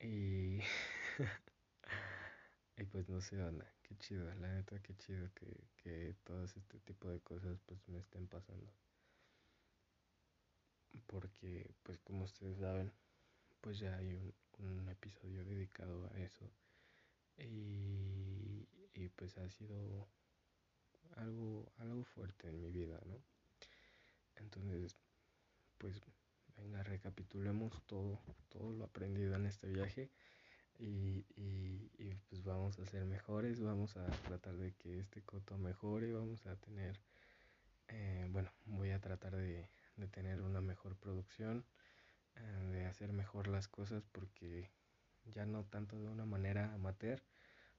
Y, 0.00 0.60
y 2.76 2.84
pues 2.90 3.08
no 3.08 3.20
sé, 3.20 3.42
onda, 3.42 3.66
qué 3.82 3.96
chido, 3.98 4.24
la 4.34 4.48
neta, 4.54 4.80
qué 4.82 4.94
chido 4.96 5.30
que, 5.34 5.68
que 5.76 6.14
todo 6.24 6.44
este 6.44 6.60
tipo 6.80 7.08
de 7.08 7.20
cosas 7.20 7.58
pues 7.66 7.86
me 7.88 7.98
estén 7.98 8.26
pasando. 8.26 8.72
porque 11.06 11.74
pues 11.82 11.98
como 12.00 12.24
ustedes 12.24 12.58
saben, 12.58 12.92
pues 13.60 13.78
ya 13.78 13.96
hay 13.96 14.14
un, 14.14 14.34
un 14.58 14.88
episodio 14.88 15.44
dedicado 15.44 16.10
a 16.12 16.18
eso 16.18 16.50
y, 17.38 18.66
y, 18.94 19.08
pues 19.10 19.36
ha 19.38 19.48
sido 19.50 20.08
algo, 21.16 21.70
algo 21.78 22.04
fuerte 22.04 22.48
en 22.48 22.60
mi 22.60 22.70
vida, 22.70 23.00
¿no? 23.06 23.20
Entonces, 24.36 24.96
pues 25.78 26.00
venga, 26.56 26.82
recapitulemos 26.82 27.82
todo, 27.86 28.20
todo 28.48 28.72
lo 28.72 28.84
aprendido 28.84 29.34
en 29.34 29.46
este 29.46 29.68
viaje 29.68 30.10
y, 30.78 31.24
y, 31.36 32.14
pues 32.28 32.42
vamos 32.44 32.78
a 32.78 32.86
ser 32.86 33.04
mejores, 33.04 33.60
vamos 33.60 33.96
a 33.96 34.06
tratar 34.22 34.56
de 34.56 34.72
que 34.74 34.98
este 34.98 35.22
coto 35.22 35.56
mejore, 35.58 36.12
vamos 36.12 36.44
a 36.46 36.56
tener, 36.56 37.00
eh, 37.88 38.26
bueno, 38.30 38.50
voy 38.66 38.90
a 38.90 39.00
tratar 39.00 39.36
de, 39.36 39.68
de 39.96 40.08
tener 40.08 40.42
una 40.42 40.60
mejor 40.60 40.96
producción, 40.96 41.64
eh, 42.36 42.70
de 42.72 42.86
hacer 42.86 43.12
mejor 43.12 43.48
las 43.48 43.68
cosas 43.68 44.04
porque 44.12 44.70
ya 45.24 45.46
no 45.46 45.64
tanto 45.64 45.98
de 45.98 46.08
una 46.08 46.26
manera 46.26 46.72
amateur, 46.74 47.22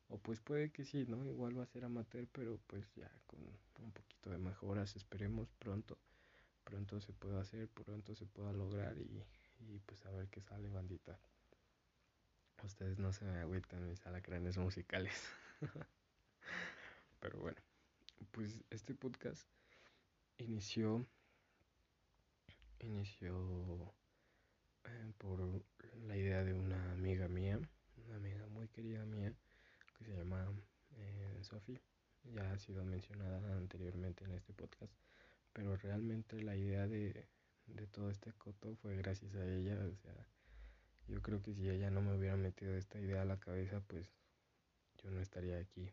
o 0.09 0.17
pues 0.17 0.39
puede 0.39 0.71
que 0.71 0.85
sí, 0.85 1.05
¿no? 1.07 1.25
Igual 1.25 1.57
va 1.57 1.63
a 1.63 1.67
ser 1.67 1.85
amateur, 1.85 2.27
pero 2.31 2.59
pues 2.67 2.85
ya 2.95 3.11
con 3.27 3.39
un 3.83 3.91
poquito 3.91 4.29
de 4.29 4.37
mejoras, 4.37 4.95
esperemos 4.95 5.49
pronto, 5.59 5.97
pronto 6.63 6.99
se 7.01 7.13
pueda 7.13 7.41
hacer, 7.41 7.67
pronto 7.69 8.15
se 8.15 8.25
pueda 8.25 8.53
lograr 8.53 8.97
y, 8.97 9.23
y 9.59 9.79
pues 9.85 10.05
a 10.05 10.11
ver 10.11 10.27
qué 10.29 10.41
sale, 10.41 10.69
bandita. 10.69 11.19
Ustedes 12.63 12.97
no 12.97 13.13
se 13.13 13.25
me 13.25 13.37
agüitan 13.39 13.87
mis 13.87 14.05
alacranes 14.05 14.57
musicales. 14.57 15.13
pero 17.19 17.39
bueno, 17.39 17.57
pues 18.31 18.63
este 18.69 18.95
podcast 18.95 19.47
inició 20.37 21.05
inició 22.79 23.93
eh, 24.85 25.11
por 25.17 25.39
la 26.05 26.15
idea 26.15 26.43
de 26.43 26.53
una 26.53 26.91
amiga 26.91 27.27
mía, 27.27 27.59
una 28.05 28.15
amiga 28.15 28.45
muy 28.47 28.67
querida 28.69 29.05
mía, 29.05 29.33
que 29.97 30.05
se 30.05 30.15
llama 30.15 30.45
eh, 30.97 31.39
Sophie. 31.41 31.81
Ya 32.33 32.51
ha 32.51 32.59
sido 32.59 32.83
mencionada 32.83 33.55
anteriormente 33.55 34.25
en 34.25 34.31
este 34.31 34.53
podcast, 34.53 34.93
pero 35.53 35.75
realmente 35.77 36.41
la 36.41 36.55
idea 36.55 36.87
de, 36.87 37.25
de 37.67 37.87
todo 37.87 38.09
este 38.09 38.33
coto 38.33 38.75
fue 38.75 38.95
gracias 38.97 39.33
a 39.35 39.45
ella. 39.45 39.77
O 39.85 39.95
sea, 39.95 40.27
yo 41.07 41.21
creo 41.21 41.41
que 41.41 41.53
si 41.53 41.69
ella 41.69 41.89
no 41.89 42.01
me 42.01 42.17
hubiera 42.17 42.35
metido 42.35 42.75
esta 42.75 42.99
idea 42.99 43.21
a 43.21 43.25
la 43.25 43.39
cabeza, 43.39 43.81
pues 43.87 44.09
yo 45.01 45.09
no 45.11 45.21
estaría 45.21 45.57
aquí 45.57 45.89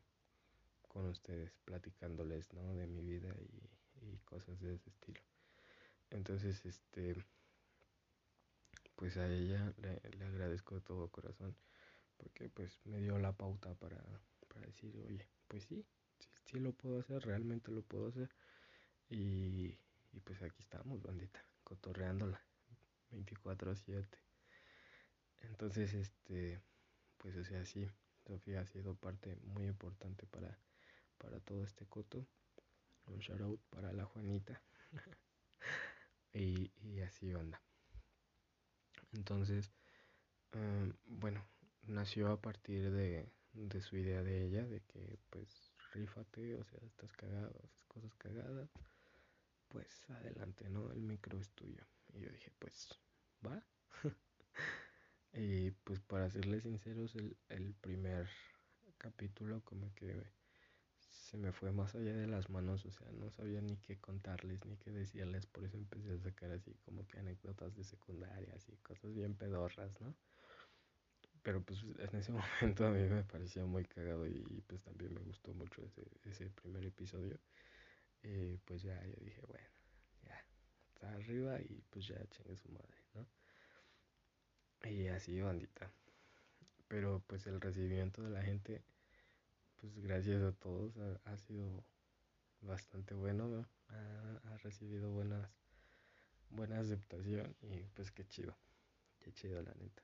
con 0.89 1.07
ustedes 1.07 1.53
platicándoles, 1.65 2.53
¿no? 2.53 2.75
De 2.75 2.87
mi 2.87 3.03
vida 3.03 3.35
y, 3.39 4.07
y 4.07 4.19
cosas 4.25 4.61
de 4.61 4.75
ese 4.75 4.91
estilo. 4.91 5.21
Entonces, 6.11 6.65
este, 6.65 7.17
pues 8.97 9.17
a 9.17 9.29
ella 9.29 9.73
le, 9.79 10.01
le, 10.17 10.25
agradezco 10.25 10.77
de 10.77 10.81
todo 10.81 11.09
corazón 11.09 11.57
porque 12.17 12.49
pues 12.49 12.81
me 12.85 13.01
dio 13.01 13.19
la 13.19 13.33
pauta 13.33 13.75
para, 13.75 14.03
para 14.49 14.67
decir, 14.67 14.97
oye, 15.07 15.29
pues 15.49 15.65
sí, 15.65 15.85
sí, 16.19 16.29
sí, 16.45 16.59
lo 16.61 16.73
puedo 16.73 17.01
hacer, 17.01 17.23
realmente 17.25 17.71
lo 17.71 17.83
puedo 17.83 18.09
hacer. 18.09 18.31
Y, 19.09 19.79
y 20.13 20.21
pues 20.25 20.43
aquí 20.43 20.61
estamos, 20.61 21.03
bandita, 21.03 21.45
cotorreándola 21.63 22.41
24/7. 23.11 24.19
Entonces, 25.43 25.95
este, 25.95 26.61
pues 27.19 27.37
o 27.37 27.45
sea, 27.45 27.65
sí, 27.65 27.87
Sofía 28.27 28.61
ha 28.61 28.67
sido 28.67 28.95
parte 28.95 29.37
muy 29.43 29.67
importante 29.67 30.27
para, 30.27 30.59
para 31.19 31.41
todo 31.41 31.65
este 31.65 31.87
coto. 31.87 32.27
Un 33.07 33.19
shout 33.19 33.41
out 33.43 33.61
para 33.69 33.93
la 33.93 34.05
Juanita. 34.07 34.63
y, 36.33 36.73
y 36.83 37.01
así 37.01 37.33
anda. 37.33 37.61
Entonces, 39.13 39.71
um, 40.55 40.93
bueno, 41.05 41.45
nació 41.87 42.33
a 42.33 42.41
partir 42.41 42.91
de, 42.91 43.29
de, 43.53 43.81
su 43.81 43.97
idea 43.97 44.23
de 44.23 44.45
ella, 44.45 44.67
de 44.67 44.81
que 44.81 45.19
pues 45.31 45.73
rífate, 45.93 46.57
o 46.57 46.65
sea, 46.65 46.81
estás 46.87 47.13
cagado, 47.13 47.55
haces 47.65 47.85
cosas 47.87 48.15
cagadas, 48.15 48.71
pues 49.69 50.11
adelante, 50.11 50.69
¿no? 50.69 50.91
El 50.93 51.01
micro 51.01 51.39
es 51.39 51.51
tuyo. 51.51 51.85
Y 52.13 52.21
yo 52.21 52.31
dije, 52.31 52.53
pues, 52.59 52.89
va. 53.45 53.63
y 55.33 55.71
pues 55.71 56.01
para 56.01 56.31
serles 56.31 56.63
sinceros, 56.63 57.15
el, 57.17 57.37
el 57.49 57.75
primer 57.75 58.29
capítulo 58.99 59.61
como 59.65 59.93
que 59.95 60.25
se 61.35 61.37
me 61.37 61.53
fue 61.53 61.73
más 61.73 61.95
allá 61.95 62.15
de 62.15 62.27
las 62.27 62.49
manos, 62.51 62.85
o 62.87 62.91
sea, 62.91 63.11
no 63.13 63.31
sabía 63.31 63.61
ni 63.61 63.77
qué 63.79 63.99
contarles, 63.99 64.65
ni 64.67 64.77
qué 64.77 64.91
decirles, 64.91 65.47
por 65.47 65.65
eso 65.65 65.77
empecé 65.77 66.13
a 66.13 66.19
sacar 66.19 66.51
así 66.53 66.75
como 66.85 67.07
que 67.07 67.19
anécdotas 67.19 67.75
de 67.75 67.85
secundaria, 67.85 68.53
así 68.55 68.77
cosas 68.83 69.13
bien 69.15 69.35
pedorras, 69.35 70.01
¿no? 70.01 70.15
Pero 71.45 71.63
pues 71.63 71.85
en 71.85 72.19
ese 72.19 72.33
momento 72.73 72.87
a 72.87 72.91
mí 72.91 73.03
me 73.09 73.23
parecía 73.23 73.65
muy 73.65 73.85
cagado 73.85 74.27
y 74.27 74.65
pues 74.67 74.83
también 74.83 75.15
me 75.15 75.21
gustó 75.21 75.55
mucho 75.55 75.83
ese, 75.85 76.03
ese 76.25 76.51
primer 76.51 76.85
episodio. 76.85 77.39
Y 78.25 78.57
pues 78.65 78.83
ya 78.83 79.01
yo 79.07 79.17
dije, 79.21 79.41
bueno, 79.47 79.69
ya, 80.25 80.45
está 80.89 81.13
arriba 81.13 81.61
y 81.61 81.85
pues 81.91 82.09
ya 82.09 82.17
chingue 82.31 82.57
su 82.57 82.69
madre, 82.71 82.99
¿no? 83.15 83.27
Y 84.91 85.07
así, 85.09 85.41
bandita. 85.41 85.93
Pero 86.89 87.23
pues 87.29 87.47
el 87.47 87.61
recibimiento 87.61 88.23
de 88.23 88.31
la 88.31 88.43
gente 88.43 88.83
pues 89.77 89.99
gracias 89.99 90.43
a 90.43 90.53
todos 90.53 90.97
ha, 90.97 91.33
ha 91.33 91.37
sido 91.37 91.85
bastante 92.63 93.15
bueno, 93.15 93.47
¿no? 93.49 93.69
ha, 93.89 94.53
ha, 94.53 94.57
recibido 94.59 95.11
buenas, 95.11 95.51
buena 96.51 96.81
aceptación 96.81 97.55
y 97.61 97.83
pues 97.95 98.11
qué 98.11 98.27
chido, 98.27 98.57
qué 99.21 99.33
chido 99.33 99.61
la 99.61 99.75
neta. 99.75 100.03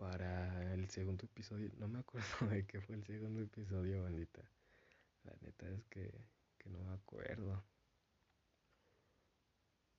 Para 0.00 0.72
el 0.72 0.88
segundo 0.88 1.26
episodio, 1.26 1.70
no 1.76 1.86
me 1.86 1.98
acuerdo 1.98 2.26
de 2.50 2.64
qué 2.64 2.80
fue 2.80 2.96
el 2.96 3.04
segundo 3.04 3.42
episodio, 3.42 4.02
bandita. 4.02 4.40
La 5.24 5.34
neta 5.42 5.68
es 5.68 5.84
que, 5.90 6.10
que 6.56 6.70
no 6.70 6.82
me 6.84 6.94
acuerdo. 6.94 7.62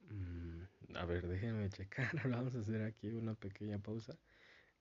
Mm, 0.09 0.63
a 0.95 1.05
ver, 1.05 1.27
déjenme 1.27 1.69
checar. 1.69 2.09
Vamos 2.27 2.55
a 2.55 2.61
hacer 2.61 2.81
aquí 2.81 3.09
una 3.09 3.35
pequeña 3.35 3.77
pausa. 3.77 4.17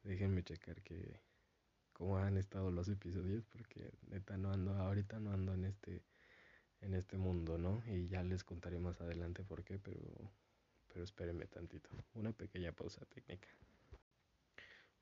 Déjenme 0.04 0.42
checar 0.42 0.80
que 0.80 1.20
cómo 1.92 2.16
han 2.16 2.38
estado 2.38 2.70
los 2.70 2.88
episodios 2.88 3.44
porque 3.44 3.92
neta 4.08 4.38
no 4.38 4.50
ando 4.50 4.72
ahorita 4.72 5.20
no 5.20 5.32
ando 5.32 5.52
en 5.52 5.66
este 5.66 6.02
en 6.80 6.94
este 6.94 7.18
mundo, 7.18 7.58
¿no? 7.58 7.82
Y 7.86 8.08
ya 8.08 8.22
les 8.22 8.42
contaré 8.42 8.78
más 8.78 8.98
adelante 9.02 9.44
por 9.44 9.64
qué, 9.64 9.78
pero 9.78 10.00
pero 10.88 11.04
espérenme 11.04 11.46
tantito. 11.46 11.90
Una 12.14 12.32
pequeña 12.32 12.72
pausa 12.72 13.04
técnica. 13.04 13.48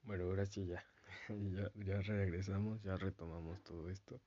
Bueno, 0.08 0.24
ahora 0.24 0.46
sí 0.46 0.64
ya. 0.64 0.82
ya, 1.28 1.70
ya 1.74 2.00
regresamos, 2.00 2.82
ya 2.82 2.96
retomamos 2.96 3.62
todo 3.62 3.90
esto. 3.90 4.18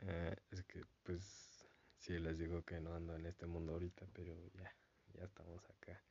Eh, 0.00 0.34
es 0.50 0.64
que 0.64 0.82
pues 1.04 1.64
sí 2.00 2.18
les 2.18 2.38
digo 2.38 2.64
que 2.64 2.80
no 2.80 2.94
ando 2.94 3.14
en 3.14 3.24
este 3.26 3.46
mundo 3.46 3.74
ahorita, 3.74 4.04
pero 4.12 4.34
ya, 4.54 4.74
ya 5.14 5.24
estamos 5.24 5.64
acá 5.70 6.02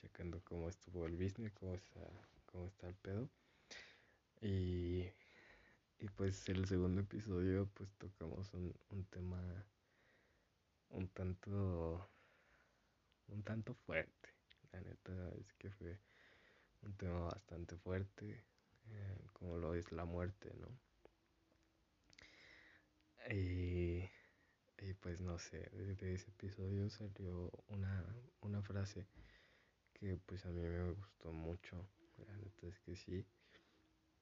checando 0.00 0.40
cómo 0.44 0.68
estuvo 0.68 1.04
el 1.06 1.16
business, 1.16 1.52
cómo 1.54 1.74
está, 1.74 2.00
cómo 2.46 2.68
está 2.68 2.86
el 2.86 2.94
pedo. 2.94 3.28
Y, 4.40 5.10
y 5.98 6.08
pues 6.16 6.48
el 6.48 6.64
segundo 6.68 7.00
episodio 7.00 7.68
pues 7.74 7.90
tocamos 7.98 8.54
un, 8.54 8.72
un 8.90 9.04
tema 9.06 9.40
un 10.90 11.08
tanto 11.08 12.08
un 13.26 13.42
tanto 13.42 13.74
fuerte. 13.74 14.28
La 14.70 14.80
neta 14.80 15.12
es 15.40 15.52
que 15.54 15.70
fue 15.70 15.98
un 16.82 16.94
tema 16.96 17.20
bastante 17.20 17.76
fuerte, 17.76 18.44
eh, 18.90 19.18
como 19.32 19.58
lo 19.58 19.74
es 19.74 19.92
la 19.92 20.04
muerte, 20.04 20.52
¿no? 20.60 20.68
Y, 23.30 24.08
pues 25.00 25.20
no 25.20 25.38
sé, 25.38 25.70
de 25.70 26.14
ese 26.14 26.30
episodio 26.30 26.90
salió 26.90 27.50
una, 27.68 28.04
una 28.40 28.62
frase 28.62 29.06
que 29.92 30.16
pues 30.26 30.44
a 30.44 30.50
mí 30.50 30.60
me 30.60 30.92
gustó 30.92 31.32
mucho. 31.32 31.86
La 32.18 32.36
neta 32.36 32.66
es 32.66 32.78
que 32.80 32.96
sí 32.96 33.24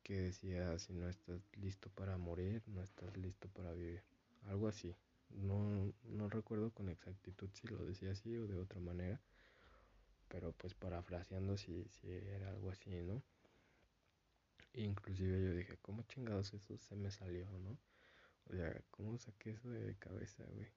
que 0.02 0.20
decía, 0.20 0.78
si 0.78 0.92
no 0.92 1.08
estás 1.08 1.40
listo 1.56 1.88
para 1.90 2.16
morir, 2.16 2.62
no 2.66 2.82
estás 2.82 3.16
listo 3.16 3.48
para 3.48 3.72
vivir. 3.72 4.02
Algo 4.46 4.68
así. 4.68 4.94
No, 5.28 5.92
no 6.04 6.28
recuerdo 6.28 6.72
con 6.72 6.88
exactitud 6.88 7.48
si 7.52 7.68
lo 7.68 7.84
decía 7.84 8.10
así 8.12 8.36
o 8.36 8.46
de 8.46 8.56
otra 8.56 8.80
manera. 8.80 9.20
Pero 10.30 10.52
pues 10.52 10.74
parafraseando 10.74 11.58
si, 11.58 11.84
si 11.90 12.10
era 12.10 12.48
algo 12.50 12.70
así, 12.70 12.90
¿no? 13.02 13.22
Inclusive 14.72 15.44
yo 15.44 15.54
dije, 15.54 15.76
¿cómo 15.82 16.02
chingados 16.04 16.54
eso 16.54 16.78
se 16.78 16.96
me 16.96 17.10
salió, 17.10 17.46
no? 17.58 17.76
O 18.48 18.54
sea, 18.54 18.80
¿cómo 18.90 19.18
saqué 19.18 19.50
eso 19.50 19.68
de 19.68 19.94
cabeza, 19.96 20.44
güey? 20.54 20.72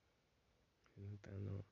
No, 0.96 1.64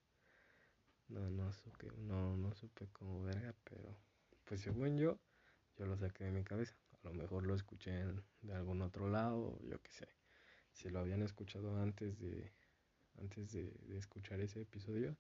no, 1.09 1.31
no 1.31 1.53
supe, 1.53 1.91
no, 1.99 2.37
no 2.37 2.55
supe 2.55 2.89
cómo 2.93 3.23
verga, 3.23 3.55
pero 3.65 3.97
pues 4.45 4.63
según 4.63 4.99
yo, 4.99 5.19
yo 5.77 5.87
lo 5.87 5.99
saqué 5.99 6.25
de 6.25 6.33
mi 6.33 6.43
cabeza 6.43 6.75
a 7.05 7.09
lo 7.09 7.15
mejor 7.15 7.47
lo 7.47 7.55
escuché 7.55 8.05
de 8.43 8.55
algún 8.55 8.83
otro 8.83 9.09
lado, 9.09 9.59
yo 9.63 9.81
qué 9.83 9.91
sé. 9.91 10.09
Si 10.73 10.89
lo 10.89 11.01
habían 11.01 11.23
escuchado 11.23 11.81
antes 11.81 12.19
de 12.19 12.53
antes 13.19 13.53
de, 13.53 13.71
escuchar 13.99 14.41
ese 14.41 14.63
episodio, 14.63 15.17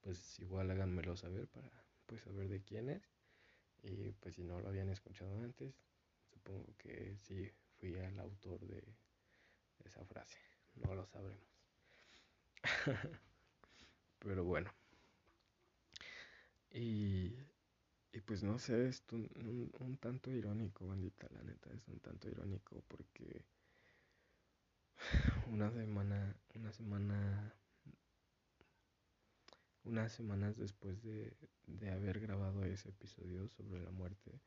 pues 0.00 0.38
igual 0.40 0.70
háganmelo 0.70 1.16
saber 1.16 1.46
para 1.48 1.70
pues 2.08 2.22
saber 2.22 2.48
de 2.48 2.62
quién 2.62 2.88
es. 2.88 3.02
Y 3.82 4.10
pues 4.12 4.34
si 4.34 4.42
no 4.42 4.60
lo 4.60 4.68
habían 4.68 4.88
escuchado 4.88 5.38
antes, 5.38 5.72
supongo 6.32 6.66
que 6.78 7.16
sí 7.18 7.48
fui 7.78 7.94
el 7.94 8.18
autor 8.18 8.58
de 8.66 8.82
esa 9.84 10.04
frase. 10.04 10.38
No 10.74 10.94
lo 10.94 11.06
sabremos. 11.06 11.46
Pero 14.18 14.44
bueno. 14.44 14.72
Y, 16.70 17.36
y 18.12 18.20
pues 18.24 18.42
no 18.42 18.58
sé, 18.58 18.88
es 18.88 19.04
un, 19.12 19.70
un, 19.80 19.96
tanto 19.98 20.30
irónico, 20.30 20.86
bandita, 20.86 21.28
la 21.30 21.42
neta, 21.42 21.70
es 21.72 21.86
un 21.88 21.98
tanto 22.00 22.28
irónico 22.28 22.82
porque 22.88 23.44
una 25.48 25.70
semana, 25.70 26.36
una 26.54 26.72
semana, 26.72 27.54
unas 29.84 30.12
semanas 30.12 30.56
después 30.56 31.02
de, 31.02 31.36
de 31.66 31.90
haber 31.90 32.20
grabado 32.20 32.64
ese 32.64 32.90
episodio 32.90 33.48
sobre 33.48 33.80
la 33.80 33.90
muerte, 33.90 34.40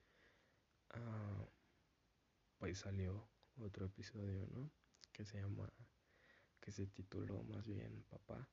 uh, 0.96 1.46
pues 2.60 2.80
salió 2.80 3.28
otro 3.58 3.86
episodio, 3.86 4.48
¿no? 4.48 4.72
Que 5.12 5.26
se 5.26 5.40
llama, 5.42 5.72
que 6.60 6.72
se 6.72 6.86
tituló 6.88 7.44
más 7.44 7.66
bien 7.66 8.04
Papá. 8.10 8.48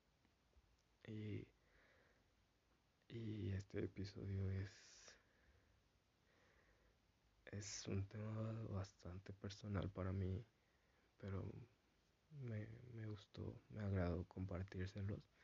Y, 1.06 1.46
y 3.08 3.52
este 3.52 3.84
episodio 3.84 4.50
es, 4.50 4.70
es 7.46 7.86
un 7.86 8.06
tema 8.08 8.52
bastante 8.70 9.32
personal 9.32 9.90
para 9.90 10.12
mí, 10.12 10.44
pero 11.18 11.44
me, 12.40 12.66
me 12.94 13.06
gustó, 13.06 13.62
me 13.70 13.82
agradó 13.82 14.24
compartírselos. 14.24 15.37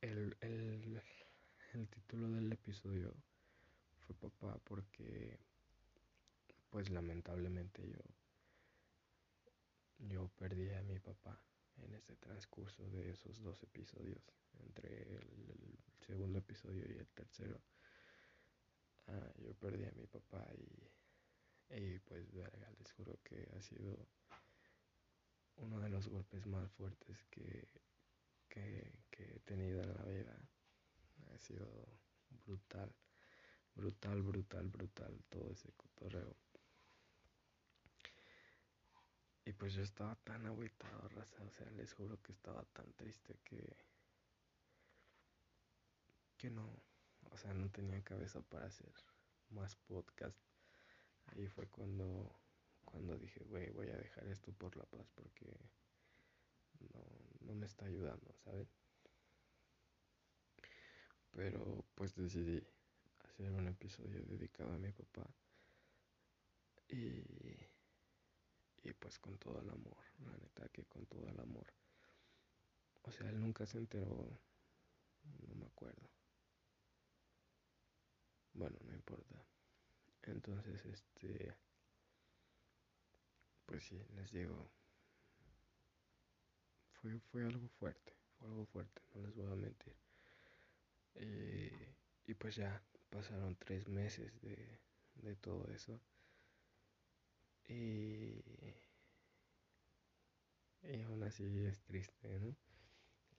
El, 0.00 0.36
el, 0.40 1.02
el 1.74 1.88
título 1.88 2.30
del 2.30 2.52
episodio 2.52 3.12
fue 4.06 4.14
Papá 4.14 4.56
porque 4.62 5.40
pues 6.70 6.88
lamentablemente 6.90 7.82
yo 7.88 7.98
yo 9.98 10.28
perdí 10.38 10.70
a 10.70 10.82
mi 10.82 11.00
papá 11.00 11.36
en 11.82 11.94
ese 11.94 12.14
transcurso 12.16 12.88
de 12.90 13.10
esos 13.10 13.42
dos 13.42 13.60
episodios, 13.64 14.22
entre 14.60 15.02
el, 15.02 15.50
el 15.50 15.78
segundo 16.06 16.38
episodio 16.38 16.84
y 16.88 16.98
el 16.98 17.08
tercero. 17.08 17.60
Ah, 19.08 19.32
yo 19.38 19.52
perdí 19.54 19.84
a 19.84 19.92
mi 19.92 20.06
papá 20.06 20.46
y, 20.54 21.74
y 21.74 21.98
pues 22.00 22.32
verga, 22.32 22.70
les 22.78 22.92
juro 22.92 23.18
que 23.24 23.48
ha 23.56 23.62
sido 23.62 24.06
uno 25.56 25.80
de 25.80 25.88
los 25.88 26.06
golpes 26.06 26.46
más 26.46 26.70
fuertes 26.72 27.24
que, 27.30 27.66
que, 28.48 28.92
que 29.10 29.24
he 29.24 29.40
tenido 29.40 29.82
en 29.82 29.94
la 29.94 30.02
vida. 30.04 30.36
Ha 31.34 31.38
sido 31.38 31.66
brutal, 32.46 32.92
brutal, 33.74 34.22
brutal, 34.22 34.68
brutal 34.68 35.24
todo 35.28 35.50
ese 35.50 35.72
cotorreo. 35.72 36.36
Y 39.44 39.52
pues 39.52 39.72
yo 39.72 39.82
estaba 39.82 40.14
tan 40.16 40.44
agüitado, 40.46 41.08
raza, 41.08 41.42
o 41.42 41.50
sea, 41.50 41.70
les 41.70 41.94
juro 41.94 42.20
que 42.20 42.32
estaba 42.32 42.64
tan 42.64 42.92
triste 42.92 43.38
que 43.44 43.76
que 46.36 46.50
no, 46.50 46.70
o 47.30 47.36
sea, 47.36 47.52
no 47.52 47.68
tenía 47.70 48.02
cabeza 48.04 48.40
para 48.42 48.66
hacer 48.66 48.92
más 49.50 49.74
podcast. 49.74 50.38
Ahí 51.26 51.48
fue 51.48 51.66
cuando 51.68 52.38
cuando 52.84 53.18
dije, 53.18 53.44
güey, 53.44 53.70
voy 53.70 53.88
a 53.90 53.96
dejar 53.96 54.26
esto 54.28 54.52
por 54.52 54.76
la 54.76 54.84
paz 54.84 55.06
porque 55.14 55.46
no, 56.80 57.04
no 57.40 57.54
me 57.54 57.66
está 57.66 57.86
ayudando, 57.86 58.34
¿saben? 58.44 58.68
Pero 61.32 61.84
pues 61.94 62.14
decidí 62.14 62.62
hacer 63.24 63.50
un 63.52 63.68
episodio 63.68 64.22
dedicado 64.24 64.72
a 64.72 64.78
mi 64.78 64.92
papá. 64.92 65.28
Y 66.88 67.22
y 68.82 68.92
pues 68.94 69.18
con 69.18 69.36
todo 69.38 69.60
el 69.60 69.68
amor, 69.68 69.96
la 70.24 70.36
neta 70.36 70.68
que 70.68 70.84
con 70.84 71.04
todo 71.06 71.28
el 71.28 71.38
amor. 71.40 71.66
O 73.02 73.10
sea, 73.10 73.28
él 73.28 73.40
nunca 73.40 73.66
se 73.66 73.78
enteró, 73.78 74.40
no 75.46 75.54
me 75.54 75.66
acuerdo. 75.66 76.08
Bueno, 78.52 78.78
no 78.84 78.94
importa. 78.94 79.34
Entonces, 80.22 80.84
este, 80.86 81.54
pues 83.66 83.84
sí, 83.84 84.02
les 84.14 84.30
digo, 84.32 84.70
fue, 87.00 87.18
fue 87.32 87.44
algo 87.44 87.68
fuerte, 87.78 88.12
fue 88.38 88.48
algo 88.48 88.66
fuerte, 88.66 89.02
no 89.14 89.22
les 89.22 89.34
voy 89.34 89.46
a 89.46 89.56
mentir. 89.56 89.94
Y, 91.16 92.30
y 92.30 92.34
pues 92.34 92.56
ya 92.56 92.80
pasaron 93.10 93.56
tres 93.56 93.88
meses 93.88 94.40
de, 94.40 94.56
de 95.16 95.36
todo 95.36 95.68
eso. 95.70 96.00
Y, 97.68 98.42
y 100.82 101.02
aún 101.02 101.22
así 101.22 101.44
es 101.66 101.78
triste, 101.82 102.28
¿no? 102.40 102.56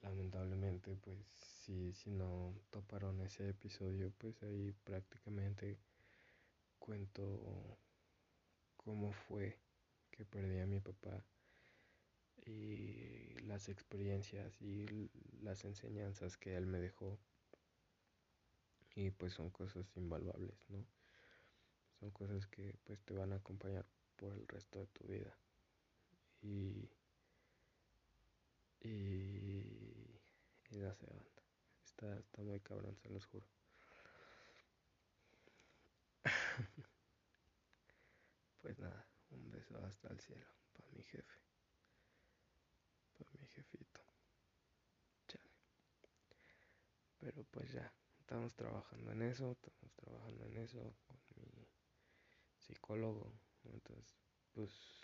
Lamentablemente, 0.02 0.96
pues 0.96 1.18
si, 1.62 1.92
si 1.94 2.10
no 2.10 2.54
toparon 2.70 3.20
ese 3.22 3.50
episodio, 3.50 4.12
pues 4.18 4.42
ahí 4.42 4.72
prácticamente 4.84 5.78
cuento 6.80 7.78
cómo 8.76 9.12
fue 9.12 9.56
que 10.10 10.24
perdí 10.24 10.58
a 10.58 10.66
mi 10.66 10.80
papá 10.80 11.24
y 12.46 13.38
las 13.46 13.68
experiencias 13.68 14.60
y 14.60 15.10
las 15.42 15.64
enseñanzas 15.64 16.36
que 16.36 16.56
él 16.56 16.66
me 16.66 16.80
dejó. 16.80 17.18
Y 18.94 19.10
pues 19.10 19.34
son 19.34 19.50
cosas 19.50 19.86
invaluables, 19.96 20.58
¿no? 20.68 20.84
Son 22.00 22.10
cosas 22.10 22.46
que 22.46 22.74
pues 22.84 23.00
te 23.02 23.14
van 23.14 23.32
a 23.32 23.36
acompañar 23.36 23.86
por 24.16 24.32
el 24.32 24.46
resto 24.48 24.80
de 24.80 24.86
tu 24.86 25.06
vida. 25.06 25.36
Y, 26.42 26.90
y, 28.80 28.88
y 30.70 30.78
no 30.78 30.94
sé, 30.94 31.06
banda. 31.06 31.42
Está, 31.84 32.18
está 32.18 32.42
muy 32.42 32.60
cabrón, 32.60 32.96
se 32.96 33.10
los 33.10 33.26
juro. 33.26 33.46
pues 38.62 38.78
nada, 38.78 39.06
un 39.30 39.50
beso 39.50 39.76
hasta 39.84 40.08
el 40.08 40.20
cielo 40.20 40.46
para 40.72 40.90
mi 40.92 41.02
jefe, 41.02 41.34
jefito. 43.50 44.00
Chale. 45.28 45.50
Pero 47.18 47.44
pues 47.44 47.72
ya, 47.72 47.92
estamos 48.18 48.54
trabajando 48.54 49.12
en 49.12 49.22
eso, 49.22 49.52
estamos 49.52 49.92
trabajando 49.94 50.44
en 50.46 50.56
eso 50.58 50.96
con 51.06 51.18
mi 51.36 51.68
psicólogo 52.58 53.32
entonces, 53.64 54.16
pues, 54.52 55.00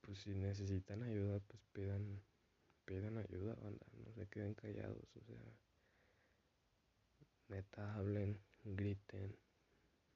pues 0.00 0.18
si 0.18 0.34
necesitan 0.34 1.02
ayuda, 1.02 1.40
pues 1.40 1.62
pidan, 1.72 2.22
pidan 2.84 3.16
ayuda, 3.18 3.54
banda, 3.54 3.86
no 3.92 4.12
se 4.12 4.28
queden 4.28 4.54
callados, 4.54 5.16
o 5.16 5.24
sea, 5.24 5.42
neta, 7.48 7.94
hablen, 7.94 8.40
griten, 8.64 9.36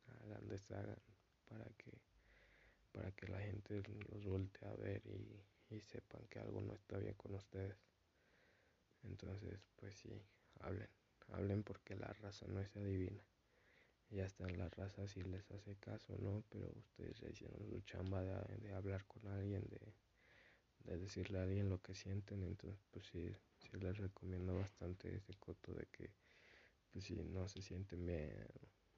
hagan, 0.06 0.48
deshagan, 0.48 1.02
para 1.46 1.64
que, 1.76 1.92
para 2.92 3.10
que 3.12 3.26
la 3.28 3.40
gente 3.40 3.82
los 4.10 4.24
voltee 4.24 4.68
a 4.68 4.74
ver 4.74 5.02
y, 5.06 5.42
y 5.74 5.80
sepan 5.82 6.26
que 6.28 6.38
algo 6.38 6.60
no 6.60 6.74
está 6.74 6.98
bien 6.98 7.14
con 7.14 7.34
ustedes. 7.34 7.76
Entonces, 9.02 9.60
pues 9.76 9.94
sí, 9.96 10.22
hablen, 10.60 10.88
hablen 11.28 11.62
porque 11.62 11.94
la 11.96 12.12
raza 12.14 12.46
no 12.48 12.60
es 12.60 12.74
adivina 12.76 13.22
ya 14.10 14.24
están 14.24 14.56
las 14.58 14.72
razas 14.76 15.16
y 15.16 15.22
les 15.22 15.50
hace 15.50 15.76
caso, 15.76 16.16
¿no? 16.18 16.44
Pero 16.50 16.70
ustedes 16.76 17.18
ya 17.20 17.28
hicieron 17.28 17.66
su 17.66 17.80
chamba 17.80 18.22
de, 18.22 18.72
hablar 18.74 19.04
con 19.06 19.26
alguien, 19.26 19.62
de, 19.68 19.92
de, 20.84 20.98
decirle 20.98 21.38
a 21.38 21.42
alguien 21.42 21.68
lo 21.68 21.80
que 21.80 21.94
sienten, 21.94 22.42
entonces 22.44 22.80
pues 22.90 23.06
sí, 23.06 23.34
sí 23.58 23.76
les 23.78 23.98
recomiendo 23.98 24.56
bastante 24.56 25.14
ese 25.14 25.34
coto 25.34 25.72
de 25.72 25.86
que 25.86 26.10
pues 26.92 27.04
si 27.06 27.14
no 27.16 27.48
se 27.48 27.60
sienten 27.60 28.06
bien 28.06 28.46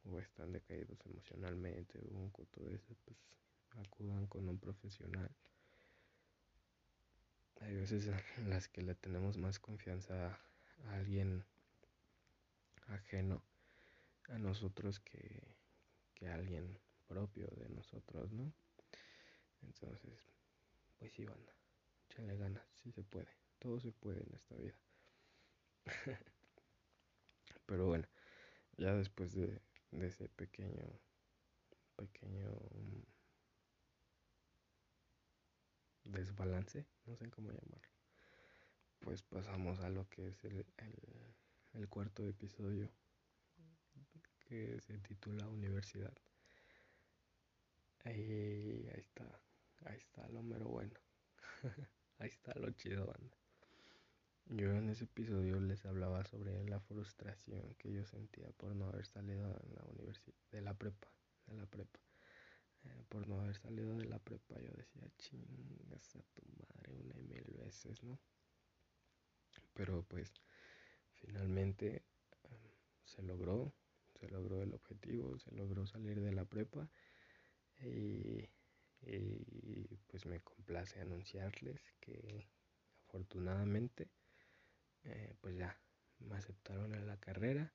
o 0.04 0.18
están 0.18 0.52
decaídos 0.52 0.98
emocionalmente 1.06 1.98
o 1.98 2.16
un 2.16 2.30
coto 2.30 2.62
de 2.64 2.74
eso, 2.74 2.94
pues 3.04 3.16
acudan 3.70 4.26
con 4.26 4.48
un 4.48 4.58
profesional. 4.58 5.30
Hay 7.60 7.74
veces 7.74 8.08
en 8.38 8.50
las 8.50 8.68
que 8.68 8.82
le 8.82 8.94
tenemos 8.94 9.36
más 9.38 9.58
confianza 9.58 10.38
a 10.86 10.94
alguien 10.94 11.44
ajeno 12.88 13.42
a 14.28 14.38
nosotros 14.38 15.00
que, 15.00 15.42
que 16.14 16.28
a 16.28 16.34
alguien 16.34 16.78
propio 17.06 17.46
de 17.56 17.68
nosotros, 17.68 18.32
¿no? 18.32 18.52
Entonces, 19.62 20.18
pues 20.98 21.12
sí, 21.12 21.24
banda, 21.24 21.52
échale 22.08 22.36
ganas, 22.36 22.64
sí 22.82 22.92
se 22.92 23.02
puede, 23.02 23.28
todo 23.58 23.80
se 23.80 23.92
puede 23.92 24.22
en 24.22 24.34
esta 24.34 24.54
vida. 24.56 24.76
Pero 27.66 27.86
bueno, 27.86 28.06
ya 28.76 28.94
después 28.94 29.34
de, 29.34 29.60
de 29.92 30.06
ese 30.06 30.28
pequeño, 30.28 30.84
pequeño 31.96 32.50
desbalance, 36.06 36.86
no 37.06 37.16
sé 37.16 37.30
cómo 37.30 37.50
llamarlo. 37.50 37.90
pues 39.00 39.22
pasamos 39.22 39.80
a 39.80 39.88
lo 39.90 40.08
que 40.08 40.28
es 40.28 40.44
el, 40.44 40.64
el 41.74 41.88
cuarto 41.88 42.26
episodio 42.26 42.90
que 44.48 44.80
se 44.80 44.98
titula 44.98 45.48
Universidad. 45.48 46.16
Ahí, 48.04 48.88
ahí 48.92 49.00
está, 49.00 49.40
ahí 49.84 49.98
está 49.98 50.28
lo 50.28 50.42
mero 50.42 50.66
bueno. 50.66 50.94
ahí 52.18 52.28
está 52.28 52.54
lo 52.54 52.70
chido, 52.70 53.06
banda. 53.06 53.36
Yo 54.48 54.70
en 54.72 54.90
ese 54.90 55.04
episodio 55.04 55.58
les 55.58 55.84
hablaba 55.84 56.24
sobre 56.24 56.64
la 56.68 56.78
frustración 56.78 57.74
que 57.74 57.92
yo 57.92 58.04
sentía 58.04 58.48
por 58.52 58.76
no 58.76 58.86
haber 58.86 59.04
salido 59.04 59.48
en 59.64 59.74
la 59.74 59.82
universidad, 59.84 60.36
de 60.52 60.60
la 60.60 60.74
prepa, 60.74 61.08
de 61.46 61.56
la 61.56 61.66
prepa. 61.66 61.98
Eh, 62.86 63.04
por 63.08 63.26
no 63.28 63.40
haber 63.40 63.56
salido 63.56 63.96
de 63.96 64.04
la 64.06 64.18
prepa, 64.18 64.54
yo 64.60 64.70
decía, 64.76 65.08
chingas 65.18 66.16
a 66.16 66.22
tu 66.34 66.42
madre 66.58 66.92
una 66.94 67.18
y 67.18 67.22
mil 67.24 67.44
veces, 67.58 68.02
¿no? 68.02 68.18
Pero 69.74 70.02
pues 70.04 70.32
finalmente 71.14 72.04
um, 72.44 72.70
se 73.04 73.22
logró, 73.22 73.74
se 74.20 74.28
logró 74.28 74.62
el 74.62 74.72
objetivo, 74.74 75.38
se 75.38 75.50
logró 75.52 75.86
salir 75.86 76.20
de 76.20 76.32
la 76.32 76.44
prepa 76.44 76.88
y, 77.80 78.48
y 79.02 79.96
pues 80.06 80.24
me 80.26 80.40
complace 80.40 81.00
anunciarles 81.00 81.80
que 82.00 82.48
afortunadamente 83.06 84.10
eh, 85.04 85.34
pues 85.40 85.56
ya 85.56 85.78
me 86.20 86.36
aceptaron 86.36 86.94
en 86.94 87.06
la 87.06 87.18
carrera, 87.18 87.72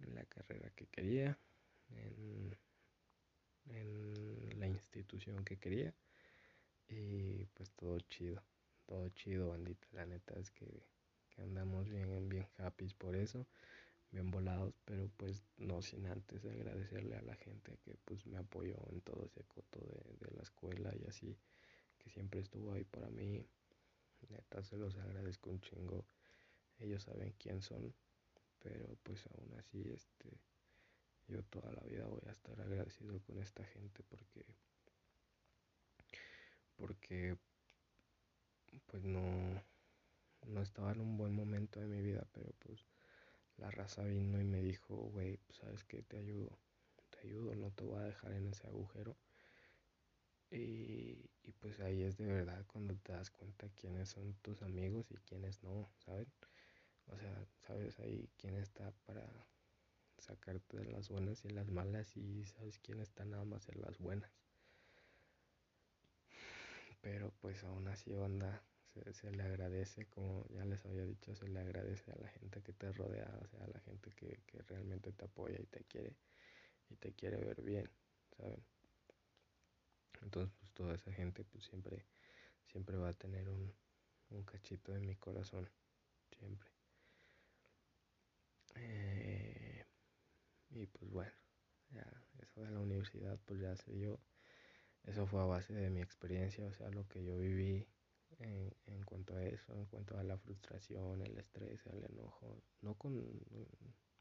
en 0.00 0.14
la 0.14 0.24
carrera 0.24 0.70
que 0.70 0.86
quería, 0.86 1.38
en, 1.90 2.56
la 4.56 4.66
institución 4.66 5.44
que 5.44 5.58
quería. 5.58 5.92
Y 6.88 7.44
pues 7.54 7.70
todo 7.72 7.98
chido, 8.00 8.42
todo 8.86 9.08
chido 9.10 9.48
bandita, 9.48 9.86
la 9.92 10.06
neta 10.06 10.38
es 10.38 10.50
que, 10.50 10.66
andamos 11.38 11.88
bien, 11.88 12.28
bien 12.28 12.46
happy 12.58 12.86
por 12.96 13.16
eso, 13.16 13.46
bien 14.10 14.30
volados, 14.30 14.72
pero 14.84 15.10
pues 15.16 15.42
no 15.58 15.82
sin 15.82 16.06
antes 16.06 16.44
agradecerle 16.44 17.16
a 17.16 17.22
la 17.22 17.34
gente 17.34 17.76
que 17.84 17.94
pues 18.04 18.24
me 18.26 18.38
apoyó 18.38 18.76
en 18.90 19.00
todo 19.02 19.24
ese 19.24 19.42
coto 19.44 19.80
de, 19.80 20.26
de 20.26 20.36
la 20.36 20.42
escuela 20.42 20.94
y 20.96 21.06
así, 21.08 21.36
que 21.98 22.08
siempre 22.10 22.40
estuvo 22.40 22.72
ahí 22.72 22.84
para 22.84 23.08
mí, 23.10 23.44
neta 24.30 24.62
se 24.62 24.76
los 24.76 24.96
agradezco 24.96 25.50
un 25.50 25.60
chingo. 25.60 26.04
Ellos 26.78 27.02
saben 27.02 27.34
quién 27.38 27.62
son, 27.62 27.94
pero 28.62 28.96
pues 29.02 29.26
aún 29.26 29.54
así 29.58 29.82
este 29.92 30.30
yo 31.28 31.42
toda 31.44 31.72
la 31.72 31.82
vida 31.82 32.06
voy 32.06 32.22
a 32.26 32.32
estar 32.32 32.60
agradecido 32.60 33.20
con 33.20 33.38
esta 33.38 33.64
gente 33.64 34.02
porque 34.04 34.46
porque 36.76 37.36
pues 38.86 39.02
no 39.04 39.62
no 40.46 40.62
estaba 40.62 40.92
en 40.92 41.00
un 41.00 41.16
buen 41.16 41.32
momento 41.32 41.80
de 41.80 41.86
mi 41.86 42.00
vida, 42.00 42.26
pero 42.32 42.52
pues 42.60 42.86
la 43.56 43.70
raza 43.70 44.04
vino 44.04 44.40
y 44.40 44.44
me 44.44 44.62
dijo, 44.62 44.94
güey, 44.94 45.38
pues 45.38 45.58
sabes 45.58 45.84
que 45.84 46.02
te 46.02 46.18
ayudo, 46.18 46.56
te 47.10 47.26
ayudo, 47.26 47.54
no 47.56 47.70
te 47.72 47.84
voy 47.84 47.98
a 47.98 48.04
dejar 48.04 48.32
en 48.32 48.46
ese 48.48 48.66
agujero. 48.66 49.16
Y, 50.50 51.28
y, 51.42 51.52
pues 51.58 51.80
ahí 51.80 52.02
es 52.02 52.16
de 52.16 52.26
verdad 52.26 52.64
cuando 52.68 52.94
te 52.98 53.12
das 53.12 53.30
cuenta 53.30 53.68
quiénes 53.70 54.10
son 54.10 54.34
tus 54.42 54.62
amigos 54.62 55.10
y 55.10 55.16
quiénes 55.16 55.60
no, 55.64 55.90
¿saben? 56.04 56.28
O 57.08 57.18
sea, 57.18 57.46
sabes 57.66 57.98
ahí 57.98 58.30
quién 58.36 58.54
está 58.56 58.92
para 59.06 59.26
sacarte 60.26 60.78
de 60.78 60.84
las 60.86 61.08
buenas 61.08 61.44
y 61.44 61.50
las 61.50 61.70
malas 61.70 62.16
y 62.16 62.44
sabes 62.46 62.78
quién 62.80 63.00
está 63.00 63.24
nada 63.24 63.44
más 63.44 63.68
en 63.68 63.80
las 63.80 63.98
buenas. 63.98 64.30
Pero 67.00 67.32
pues 67.40 67.62
aún 67.64 67.86
así 67.88 68.12
onda, 68.14 68.62
se, 69.12 69.30
le 69.30 69.42
agradece, 69.42 70.06
como 70.06 70.44
ya 70.48 70.64
les 70.64 70.84
había 70.86 71.04
dicho, 71.04 71.34
se 71.34 71.48
le 71.48 71.60
agradece 71.60 72.10
a 72.10 72.16
la 72.16 72.28
gente 72.28 72.62
que 72.62 72.72
te 72.72 72.90
rodea, 72.92 73.30
o 73.42 73.46
sea, 73.46 73.64
a 73.64 73.68
la 73.68 73.80
gente 73.80 74.10
que, 74.12 74.40
que 74.46 74.62
realmente 74.62 75.12
te 75.12 75.24
apoya 75.24 75.60
y 75.60 75.66
te 75.66 75.84
quiere 75.84 76.16
y 76.90 76.96
te 76.96 77.12
quiere 77.12 77.38
ver 77.38 77.62
bien, 77.62 77.88
¿saben? 78.36 78.64
Entonces 80.22 80.52
pues 80.58 80.72
toda 80.72 80.94
esa 80.94 81.12
gente 81.12 81.44
pues 81.44 81.64
siempre, 81.64 82.04
siempre 82.64 82.96
va 82.96 83.10
a 83.10 83.12
tener 83.12 83.48
un, 83.48 83.72
un 84.30 84.42
cachito 84.44 84.94
en 84.96 85.06
mi 85.06 85.16
corazón, 85.16 85.68
siempre. 86.38 86.70
Eh, 88.76 89.35
y 90.70 90.86
pues 90.86 91.10
bueno, 91.10 91.32
ya 91.90 92.06
eso 92.42 92.62
de 92.62 92.70
la 92.70 92.80
universidad 92.80 93.38
pues 93.44 93.60
ya 93.60 93.76
se 93.76 93.92
dio. 93.92 94.20
Eso 95.04 95.26
fue 95.26 95.40
a 95.40 95.44
base 95.44 95.72
de 95.72 95.88
mi 95.90 96.00
experiencia, 96.02 96.66
o 96.66 96.72
sea, 96.72 96.90
lo 96.90 97.06
que 97.08 97.22
yo 97.24 97.38
viví 97.38 97.86
en, 98.38 98.74
en 98.86 99.02
cuanto 99.04 99.36
a 99.36 99.42
eso, 99.44 99.72
en 99.74 99.86
cuanto 99.86 100.18
a 100.18 100.24
la 100.24 100.36
frustración, 100.38 101.22
el 101.22 101.38
estrés, 101.38 101.86
el 101.86 102.04
enojo, 102.04 102.60
no 102.82 102.94
con 102.94 103.14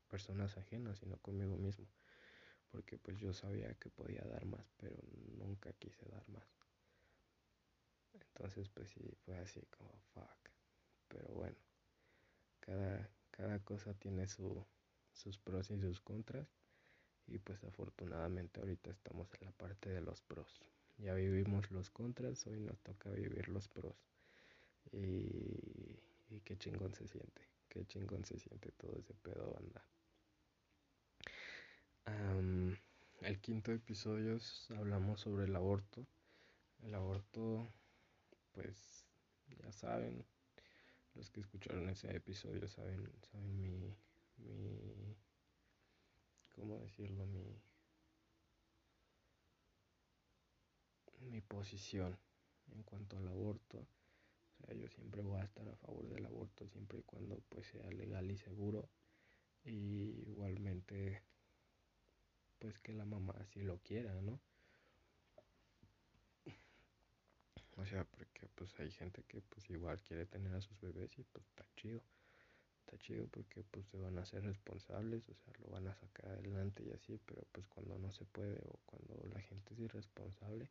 personas 0.08 0.58
ajenas, 0.58 1.00
sino 1.00 1.18
conmigo 1.18 1.58
mismo, 1.58 1.88
porque 2.72 2.98
pues 2.98 3.18
yo 3.18 3.34
sabía 3.34 3.74
que 3.76 3.90
podía 3.90 4.22
dar 4.22 4.46
más, 4.46 4.72
pero 4.78 4.96
nunca 5.38 5.74
quise 5.74 6.06
dar 6.10 6.28
más. 6.30 6.48
Entonces 8.14 8.70
pues 8.70 8.90
sí, 8.90 9.18
fue 9.26 9.38
así 9.38 9.62
como 9.78 9.92
fuck. 10.14 10.50
Pero 11.08 11.34
bueno, 11.34 11.58
cada, 12.60 13.10
cada 13.32 13.60
cosa 13.64 13.94
tiene 13.94 14.28
su, 14.28 14.66
sus 15.16 15.38
pros 15.38 15.72
y 15.72 15.80
sus 15.80 16.00
contras. 16.02 16.48
Y 17.28 17.40
pues 17.40 17.64
afortunadamente 17.64 18.60
ahorita 18.60 18.92
estamos 18.92 19.28
en 19.40 19.46
la 19.46 19.52
parte 19.52 19.90
de 19.90 20.02
los 20.02 20.22
pros. 20.22 20.62
Ya 20.98 21.14
vivimos 21.14 21.72
los 21.72 21.90
contras, 21.90 22.46
hoy 22.48 22.60
nos 22.60 22.80
toca 22.82 23.10
vivir 23.10 23.50
los 23.50 23.68
pros. 23.68 23.96
Y, 24.92 26.00
y 26.30 26.42
qué 26.44 26.58
chingón 26.58 26.94
se 26.94 27.08
siente, 27.08 27.42
qué 27.68 27.86
chingón 27.86 28.24
se 28.24 28.38
siente 28.38 28.72
todo 28.74 28.96
ese 28.98 29.14
pedo 29.16 29.54
banda. 29.54 29.84
el 33.22 33.42
quinto 33.42 33.72
episodio 33.72 34.38
hablamos 34.78 35.22
sobre 35.22 35.46
el 35.46 35.56
aborto. 35.56 36.06
El 36.84 36.94
aborto, 36.94 37.68
pues 38.52 39.06
ya 39.58 39.72
saben, 39.72 40.24
los 41.16 41.30
que 41.32 41.40
escucharon 41.40 41.90
ese 41.90 42.16
episodio 42.16 42.68
saben, 42.68 43.12
saben 43.32 43.62
mi, 43.62 43.96
mi, 44.38 45.16
¿cómo 46.56 46.80
decirlo? 46.80 47.26
Mi, 47.28 47.62
mi 51.30 51.42
posición 51.42 52.18
en 52.72 52.84
cuanto 52.84 53.18
al 53.18 53.28
aborto. 53.28 53.88
O 54.60 54.66
sea, 54.66 54.76
yo 54.76 54.88
siempre 54.88 55.22
voy 55.22 55.40
a 55.40 55.44
estar 55.44 55.68
a 55.68 55.76
favor 55.76 56.08
del 56.10 56.26
aborto 56.26 56.68
siempre 56.68 57.00
y 57.00 57.04
cuando 57.04 57.40
pues 57.50 57.68
sea 57.68 57.90
legal 57.92 58.30
y 58.32 58.38
seguro. 58.38 58.90
Y 59.64 60.24
igualmente 60.28 61.22
pues 62.60 62.80
que 62.80 62.94
la 62.94 63.06
mamá 63.06 63.36
si 63.54 63.62
lo 63.62 63.78
quiera, 63.80 64.14
¿no? 64.22 64.40
O 67.78 67.86
sea, 67.86 68.06
porque 68.06 68.48
pues 68.56 68.74
hay 68.80 68.90
gente 68.90 69.24
que 69.24 69.42
pues 69.42 69.70
igual 69.70 70.02
quiere 70.02 70.26
tener 70.26 70.54
a 70.54 70.62
sus 70.62 70.80
bebés 70.80 71.18
y 71.20 71.24
pues 71.24 71.46
está 71.46 71.66
chido. 71.76 72.02
Está 72.96 73.08
chido 73.08 73.28
porque 73.28 73.62
pues 73.72 73.86
se 73.88 73.98
van 73.98 74.18
a 74.18 74.22
hacer 74.22 74.42
responsables, 74.42 75.28
o 75.28 75.36
sea, 75.36 75.54
lo 75.60 75.68
van 75.70 75.86
a 75.86 75.96
sacar 75.96 76.32
adelante 76.32 76.82
y 76.82 76.94
así, 76.94 77.20
pero 77.26 77.46
pues 77.52 77.68
cuando 77.68 78.00
no 78.00 78.10
se 78.14 78.24
puede 78.24 78.58
o 78.70 78.80
cuando 78.86 79.22
la 79.34 79.42
gente 79.42 79.74
es 79.74 79.80
irresponsable, 79.82 80.70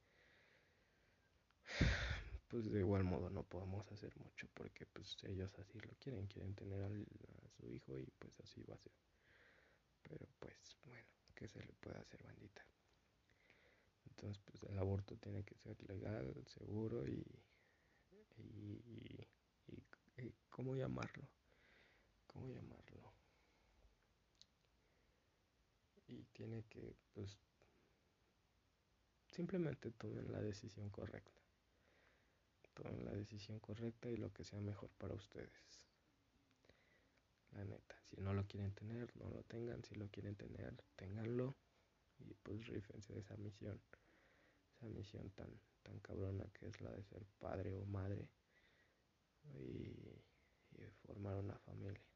pues 2.49 2.73
de 2.73 2.79
igual 2.79 3.05
modo 3.05 3.29
no 3.29 3.43
podemos 3.43 3.87
hacer 3.93 4.17
mucho 4.17 4.49
porque 4.55 4.87
pues 4.87 5.19
ellos 5.25 5.53
así 5.59 5.79
lo 5.81 5.93
quieren, 6.01 6.27
quieren 6.27 6.55
tener 6.55 6.83
a 6.83 7.51
su 7.51 7.69
hijo 7.69 7.99
y 7.99 8.07
pues 8.19 8.33
así 8.41 8.63
va 8.63 8.75
a 8.75 8.79
ser. 8.79 8.93
Pero 10.03 10.27
pues 10.39 10.79
bueno, 10.87 11.07
¿qué 11.35 11.47
se 11.47 11.61
le 11.61 11.75
puede 11.75 11.99
hacer 11.99 12.23
bandita? 12.23 12.65
Entonces, 14.07 14.43
pues 14.47 14.63
el 14.63 14.79
aborto 14.79 15.15
tiene 15.17 15.45
que 15.45 15.57
ser 15.57 15.77
legal, 15.91 16.33
seguro 16.47 17.07
y, 17.07 17.23
y, 18.39 19.29
y, 20.17 20.33
¿cómo 20.49 20.75
llamarlo? 20.75 21.29
¿Cómo 22.35 22.49
llamarlo? 22.49 23.14
Y 26.09 26.25
tiene 26.33 26.64
que, 26.64 26.97
pues, 27.12 27.38
simplemente 29.31 29.92
tomen 29.92 30.31
la 30.33 30.40
decisión 30.40 30.90
correcta. 30.90 31.40
Tomen 32.75 33.05
la 33.05 33.12
decisión 33.12 33.61
correcta 33.61 34.11
y 34.11 34.16
lo 34.16 34.33
que 34.33 34.42
sea 34.42 34.61
mejor 34.61 34.90
para 34.99 35.14
ustedes. 35.14 35.81
La 37.53 37.64
neta, 37.64 37.97
si 38.11 38.20
no 38.20 38.35
lo 38.35 38.44
quieren 38.49 38.75
tener, 38.75 39.16
no 39.16 39.31
lo 39.31 39.44
tengan. 39.44 39.85
Si 39.85 39.94
lo 39.94 40.09
quieren 40.09 40.35
tener, 40.35 40.75
ténganlo. 40.97 41.55
Y 42.18 42.35
pues 42.35 42.66
rífense 42.66 43.12
de 43.12 43.20
esa 43.20 43.37
misión 43.37 43.81
esa 44.77 44.88
misión 44.88 45.31
tan, 45.31 45.49
tan 45.85 46.01
cabrona 46.01 46.44
que 46.53 46.66
es 46.66 46.81
la 46.81 46.90
de 46.90 47.05
ser 47.05 47.25
padre 47.38 47.77
o 47.77 47.85
madre 47.85 48.29
y 49.55 49.94
formar 51.07 51.37
una 51.37 51.57
familia. 51.59 52.13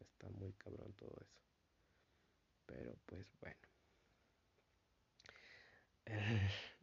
Está 0.00 0.28
muy 0.30 0.52
cabrón 0.54 0.92
todo 0.94 1.14
eso. 1.20 1.40
Pero 2.66 2.96
pues 3.06 3.26
bueno. 3.40 3.60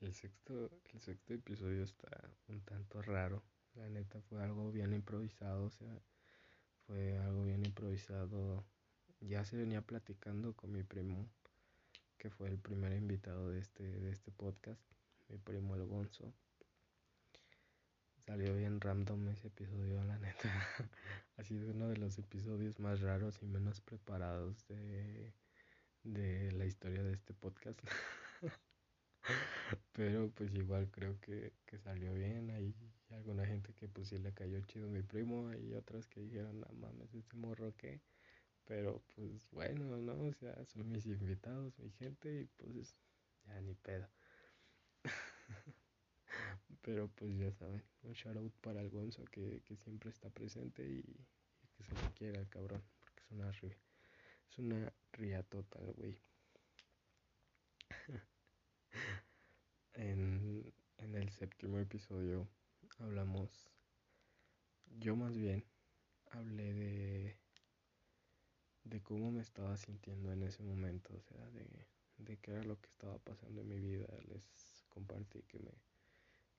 El, 0.00 0.12
sexto, 0.12 0.70
el 0.92 1.00
sexto 1.00 1.34
episodio 1.34 1.82
está 1.82 2.30
un 2.48 2.60
tanto 2.60 3.00
raro, 3.00 3.42
La 3.74 3.88
neta 3.88 4.20
fue 4.22 4.42
algo 4.42 4.70
bien 4.70 4.92
improvisado, 4.92 5.64
o 5.64 5.70
sea, 5.70 6.02
fue 6.86 7.16
algo 7.18 7.44
bien 7.44 7.64
improvisado. 7.64 8.64
Ya 9.20 9.44
se 9.44 9.56
venía 9.56 9.80
platicando 9.82 10.54
con 10.54 10.72
mi 10.72 10.82
primo, 10.82 11.28
que 12.18 12.30
fue 12.30 12.48
el 12.48 12.58
primer 12.58 12.92
invitado 12.92 13.48
de 13.48 13.60
este, 13.60 13.84
de 13.84 14.10
este 14.10 14.30
podcast, 14.30 14.82
mi 15.28 15.38
primo 15.38 15.74
el 15.74 15.86
Gonzo. 15.86 16.34
Salió 18.26 18.56
bien 18.56 18.80
random 18.80 19.28
ese 19.28 19.46
episodio, 19.46 20.02
la 20.02 20.18
neta. 20.18 20.50
ha 21.36 21.44
sido 21.44 21.70
uno 21.70 21.88
de 21.88 21.96
los 21.96 22.18
episodios 22.18 22.80
más 22.80 23.00
raros 23.00 23.40
y 23.40 23.46
menos 23.46 23.80
preparados 23.80 24.66
de, 24.66 25.32
de 26.02 26.50
la 26.50 26.66
historia 26.66 27.04
de 27.04 27.12
este 27.12 27.34
podcast. 27.34 27.78
Pero 29.92 30.28
pues 30.30 30.52
igual 30.54 30.90
creo 30.90 31.20
que, 31.20 31.52
que, 31.66 31.78
salió 31.78 32.12
bien. 32.14 32.50
Hay 32.50 32.74
alguna 33.10 33.46
gente 33.46 33.72
que 33.74 33.86
pues 33.86 34.08
sí 34.08 34.18
le 34.18 34.34
cayó 34.34 34.60
chido 34.62 34.88
a 34.88 34.90
mi 34.90 35.02
primo. 35.02 35.48
Hay 35.50 35.74
otras 35.74 36.08
que 36.08 36.20
dijeron, 36.20 36.60
no 36.60 36.66
mames, 36.80 37.14
este 37.14 37.36
morro 37.36 37.76
que. 37.76 38.00
Pero 38.64 39.04
pues 39.14 39.48
bueno, 39.52 39.98
¿no? 39.98 40.14
O 40.24 40.32
sea, 40.32 40.64
son 40.64 40.90
mis 40.90 41.06
invitados, 41.06 41.78
mi 41.78 41.92
gente 41.92 42.40
y 42.40 42.46
pues 42.46 42.96
ya 43.46 43.60
ni 43.60 43.74
pedo. 43.74 44.08
Pero 46.82 47.08
pues 47.08 47.36
ya 47.36 47.52
saben, 47.52 47.82
un 48.02 48.12
shout 48.12 48.36
out 48.36 48.52
para 48.60 48.80
el 48.80 48.90
Gonzo 48.90 49.24
que, 49.26 49.62
que 49.64 49.76
siempre 49.76 50.10
está 50.10 50.30
presente 50.30 50.86
y, 50.86 51.02
que 51.76 51.84
se 51.84 51.94
le 51.94 52.12
quiera 52.14 52.38
al 52.38 52.48
cabrón, 52.48 52.82
porque 53.00 53.22
es 53.22 53.30
una, 53.30 53.50
es 53.50 54.58
una 54.58 54.92
riatota 55.12 55.78
el 55.80 55.92
güey. 55.92 56.18
en, 59.94 60.72
en 60.98 61.14
el 61.14 61.30
séptimo 61.30 61.78
episodio 61.78 62.48
hablamos, 62.98 63.70
yo 64.98 65.16
más 65.16 65.36
bien 65.36 65.64
hablé 66.30 66.72
de, 66.72 67.38
de 68.84 69.02
cómo 69.02 69.30
me 69.30 69.42
estaba 69.42 69.76
sintiendo 69.76 70.32
en 70.32 70.42
ese 70.42 70.62
momento, 70.62 71.14
o 71.14 71.20
sea, 71.20 71.50
de, 71.50 71.86
de 72.18 72.36
qué 72.38 72.52
era 72.52 72.62
lo 72.64 72.80
que 72.80 72.88
estaba 72.88 73.18
pasando 73.18 73.60
en 73.62 73.68
mi 73.68 73.78
vida. 73.78 74.06
Les 74.28 74.84
compartí 74.88 75.42
que 75.42 75.58
me, 75.58 75.72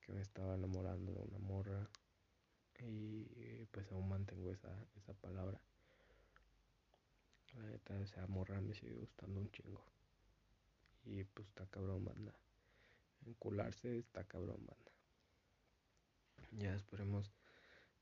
que 0.07 0.13
me 0.13 0.21
estaba 0.21 0.55
enamorando 0.55 1.13
de 1.13 1.21
una 1.21 1.37
morra 1.37 1.87
y 2.79 3.65
pues 3.71 3.91
aún 3.91 4.09
mantengo 4.09 4.51
esa, 4.51 4.73
esa 4.95 5.13
palabra. 5.13 5.61
La 7.53 7.63
neta, 7.63 7.99
esa 8.01 8.25
morra 8.25 8.59
me 8.61 8.73
sigue 8.73 8.95
gustando 8.95 9.39
un 9.39 9.51
chingo. 9.51 9.83
Y 11.05 11.23
pues 11.23 11.47
está 11.47 11.67
cabrón, 11.67 12.05
banda 12.05 12.33
encularse 13.27 13.97
está 13.97 14.23
cabrón, 14.23 14.65
banda. 14.65 14.91
Ya 16.51 16.73
esperemos 16.73 17.31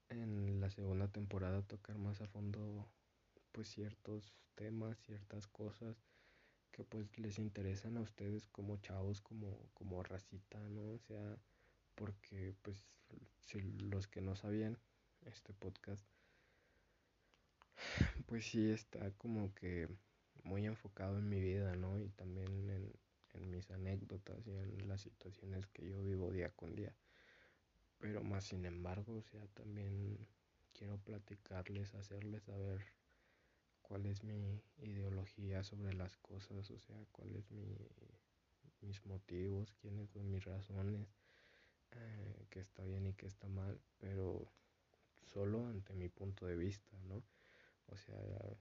en 0.10 0.62
la 0.62 0.70
segunda 0.70 1.08
temporada 1.08 1.62
tocar 1.64 1.98
más 1.98 2.22
a 2.22 2.28
fondo 2.28 2.88
pues 3.52 3.70
ciertos 3.70 4.34
temas, 4.56 4.98
ciertas 5.00 5.48
cosas 5.48 5.98
que 6.72 6.84
pues 6.84 7.18
les 7.18 7.40
interesan 7.40 7.98
a 7.98 8.02
ustedes 8.02 8.48
como 8.48 8.78
chavos, 8.78 9.22
como, 9.22 9.58
como 9.74 10.04
racita, 10.04 10.60
¿no? 10.70 10.92
O 10.92 11.00
sea, 11.00 11.38
porque 11.96 12.54
pues 12.62 12.84
si 13.42 13.62
los 13.62 14.08
que 14.08 14.22
no 14.22 14.36
sabían 14.36 14.78
este 15.26 15.54
podcast, 15.54 16.04
pues 18.28 18.46
sí 18.46 18.70
está 18.72 19.12
como 19.12 19.54
que 19.54 19.88
muy 20.44 20.66
enfocado 20.66 21.18
en 21.18 21.30
mi 21.30 21.42
vida, 21.42 21.76
¿no? 21.76 22.00
Y 22.00 22.10
también 22.10 22.70
en, 22.70 22.94
mis 23.50 23.70
anécdotas 23.70 24.48
y 24.48 24.52
en 24.52 24.88
las 24.88 25.02
situaciones 25.02 25.68
que 25.68 25.86
yo 25.86 26.02
vivo 26.02 26.32
día 26.32 26.52
con 26.52 26.74
día. 26.74 26.96
Pero 28.00 28.24
más 28.24 28.46
sin 28.46 28.66
embargo, 28.66 29.18
o 29.18 29.22
sea, 29.24 29.46
también 29.48 30.18
quiero 30.74 30.98
platicarles, 31.00 31.94
hacerles 31.96 32.44
saber 32.44 32.86
cuál 33.82 34.06
es 34.06 34.24
mi 34.24 34.64
ideología 34.78 35.64
sobre 35.64 35.94
las 35.94 36.16
cosas, 36.18 36.72
o 36.72 36.80
sea, 36.80 36.96
cuál 37.12 37.36
es 37.36 37.52
mi, 37.52 37.78
mis 38.82 39.06
motivos, 39.06 39.74
quiénes 39.82 40.10
son 40.12 40.32
mis 40.32 40.46
razones, 40.46 41.08
eh, 41.96 42.46
qué 42.50 42.60
está 42.60 42.84
bien 42.84 43.08
y 43.08 43.14
qué 43.14 43.28
está 43.28 43.48
mal, 43.48 43.80
pero 44.00 44.52
solo 45.24 45.68
ante 45.68 45.94
mi 45.94 46.10
punto 46.10 46.46
de 46.46 46.56
vista, 46.56 46.98
¿no? 47.08 47.24
O 47.88 47.98
sea, 47.98 48.58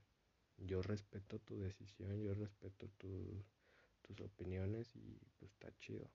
yo 0.58 0.82
respeto 0.82 1.38
tu 1.38 1.60
decisión, 1.60 2.22
yo 2.22 2.34
respeto 2.34 2.88
tu, 2.98 3.44
tus 4.02 4.20
opiniones 4.20 4.94
y 4.94 5.18
pues 5.38 5.50
está 5.52 5.74
chido, 5.78 6.10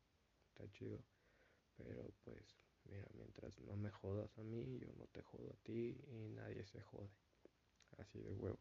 está 0.50 0.70
chido. 0.72 1.00
Pero 1.78 2.12
pues 2.24 2.44
mira, 2.86 3.08
mientras 3.16 3.60
no 3.60 3.76
me 3.76 3.90
jodas 3.90 4.38
a 4.38 4.44
mí, 4.44 4.80
yo 4.80 4.92
no 4.98 5.06
te 5.08 5.22
jodo 5.22 5.52
a 5.52 5.64
ti 5.64 5.98
y 6.08 6.30
nadie 6.30 6.66
se 6.66 6.82
jode. 6.82 7.10
Así 7.98 8.20
de 8.20 8.34
huevos. 8.34 8.60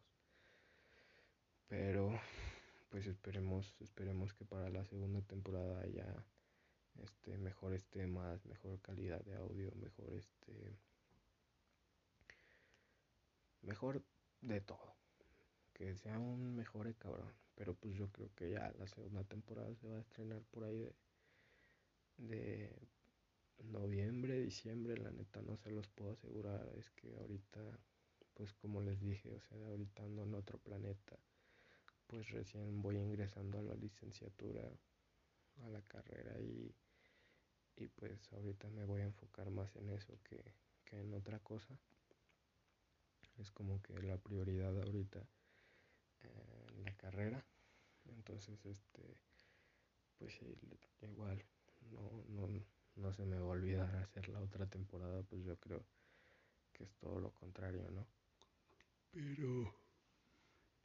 Pero 1.68 2.18
pues 2.88 3.06
esperemos, 3.06 3.74
esperemos 3.80 4.32
que 4.32 4.44
para 4.44 4.70
la 4.70 4.84
segunda 4.84 5.20
temporada 5.22 5.80
haya 5.82 6.24
este 7.02 7.38
mejores 7.38 7.84
temas, 7.86 8.44
mejor 8.46 8.80
calidad 8.80 9.20
de 9.24 9.36
audio, 9.36 9.72
mejor 9.76 10.12
este 10.14 10.78
mejor 13.62 14.02
de 14.40 14.60
todo. 14.60 14.94
Que 15.74 15.94
sea 15.94 16.18
un 16.18 16.56
mejor 16.56 16.92
cabrón. 16.96 17.32
Pero 17.54 17.74
pues 17.74 17.94
yo 17.94 18.08
creo 18.10 18.30
que 18.34 18.50
ya 18.50 18.72
la 18.78 18.86
segunda 18.86 19.24
temporada 19.24 19.74
se 19.76 19.88
va 19.88 19.96
a 19.96 20.00
estrenar 20.00 20.42
por 20.50 20.64
ahí 20.64 20.78
de, 20.78 20.92
de 22.18 22.72
noviembre, 23.64 24.40
diciembre, 24.40 24.96
la 24.96 25.10
neta 25.10 25.42
no 25.42 25.56
se 25.56 25.70
los 25.70 25.88
puedo 25.88 26.12
asegurar, 26.12 26.68
es 26.76 26.90
que 26.90 27.16
ahorita, 27.16 27.60
pues 28.34 28.52
como 28.54 28.80
les 28.80 29.00
dije, 29.00 29.34
o 29.34 29.40
sea, 29.40 29.58
ahorita 29.66 30.04
ando 30.04 30.22
en 30.22 30.34
otro 30.34 30.58
planeta, 30.58 31.18
pues 32.06 32.30
recién 32.30 32.80
voy 32.80 32.96
ingresando 32.96 33.58
a 33.58 33.62
la 33.62 33.74
licenciatura, 33.74 34.62
a 35.64 35.68
la 35.68 35.82
carrera 35.82 36.40
y, 36.40 36.72
y 37.78 37.86
pues 37.86 38.32
ahorita 38.32 38.68
me 38.70 38.84
voy 38.84 39.02
a 39.02 39.04
enfocar 39.04 39.50
más 39.50 39.74
en 39.76 39.90
eso 39.90 40.18
que, 40.24 40.42
que 40.84 41.00
en 41.00 41.14
otra 41.14 41.38
cosa. 41.38 41.78
Es 43.38 43.52
como 43.52 43.80
que 43.82 44.02
la 44.02 44.16
prioridad 44.18 44.76
ahorita 44.82 45.24
en 46.22 46.84
la 46.84 46.92
carrera. 46.96 47.44
Entonces, 48.06 48.64
este, 48.66 49.16
pues 50.18 50.40
igual, 51.02 51.44
no, 51.92 52.24
no, 52.28 52.48
no 52.96 53.12
se 53.12 53.24
me 53.24 53.38
va 53.38 53.46
a 53.46 53.50
olvidar 53.50 53.94
hacer 53.96 54.28
la 54.28 54.40
otra 54.40 54.66
temporada, 54.66 55.22
pues 55.22 55.44
yo 55.44 55.56
creo 55.58 55.84
que 56.72 56.84
es 56.84 56.94
todo 56.96 57.20
lo 57.20 57.30
contrario, 57.32 57.88
¿no? 57.90 58.06
Pero, 59.12 59.74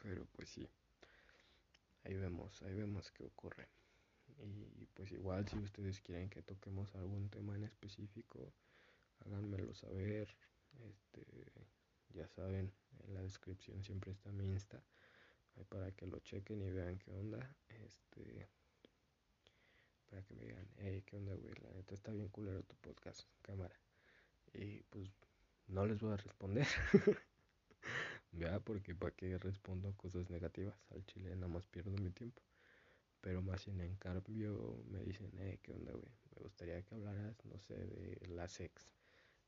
pero 0.01 0.25
pues 0.33 0.49
sí, 0.49 0.67
ahí 2.03 2.13
vemos, 2.15 2.61
ahí 2.61 2.73
vemos 2.73 3.11
qué 3.11 3.23
ocurre. 3.23 3.67
Y 4.39 4.85
pues 4.93 5.11
igual 5.11 5.47
si 5.47 5.57
ustedes 5.57 6.01
quieren 6.01 6.29
que 6.29 6.41
toquemos 6.41 6.93
algún 6.95 7.29
tema 7.29 7.55
en 7.55 7.63
específico, 7.63 8.53
háganmelo 9.25 9.73
saber. 9.73 10.27
Este, 10.89 11.25
ya 12.09 12.27
saben, 12.27 12.71
en 13.07 13.13
la 13.13 13.21
descripción 13.21 13.83
siempre 13.83 14.11
está 14.11 14.31
mi 14.31 14.45
Insta 14.45 14.83
para 15.69 15.91
que 15.91 16.07
lo 16.07 16.19
chequen 16.19 16.61
y 16.61 16.71
vean 16.71 16.97
qué 16.99 17.11
onda. 17.11 17.55
Este, 17.69 18.47
para 20.09 20.23
que 20.23 20.33
me 20.33 20.45
digan, 20.45 20.67
hey, 20.77 21.03
qué 21.05 21.17
onda, 21.17 21.33
güey, 21.35 21.53
la 21.61 21.71
neta 21.71 21.93
está 21.93 22.11
bien 22.11 22.29
culero 22.29 22.63
tu 22.63 22.75
podcast, 22.77 23.21
cámara. 23.41 23.75
Y 24.53 24.83
pues 24.83 25.09
no 25.67 25.85
les 25.85 25.99
voy 25.99 26.13
a 26.13 26.17
responder. 26.17 26.67
Vea, 28.31 28.59
porque 28.59 28.95
para 28.95 29.11
qué 29.15 29.37
respondo 29.37 29.95
cosas 29.95 30.29
negativas 30.29 30.75
al 30.91 31.05
chile, 31.05 31.35
nada 31.35 31.47
más 31.47 31.67
pierdo 31.67 31.91
mi 31.91 32.09
tiempo. 32.09 32.41
Pero 33.23 33.41
más 33.41 33.61
sin 33.61 33.79
en 33.79 33.95
cambio 33.95 34.83
me 34.89 34.99
dicen, 34.99 35.31
hey, 35.39 35.57
qué 35.63 35.71
onda, 35.71 35.93
güey, 35.93 36.11
me 36.35 36.41
gustaría 36.43 36.81
que 36.83 36.95
hablaras, 36.95 37.37
no 37.45 37.57
sé, 37.57 37.73
de 37.75 38.27
la 38.27 38.49
sex. 38.49 38.91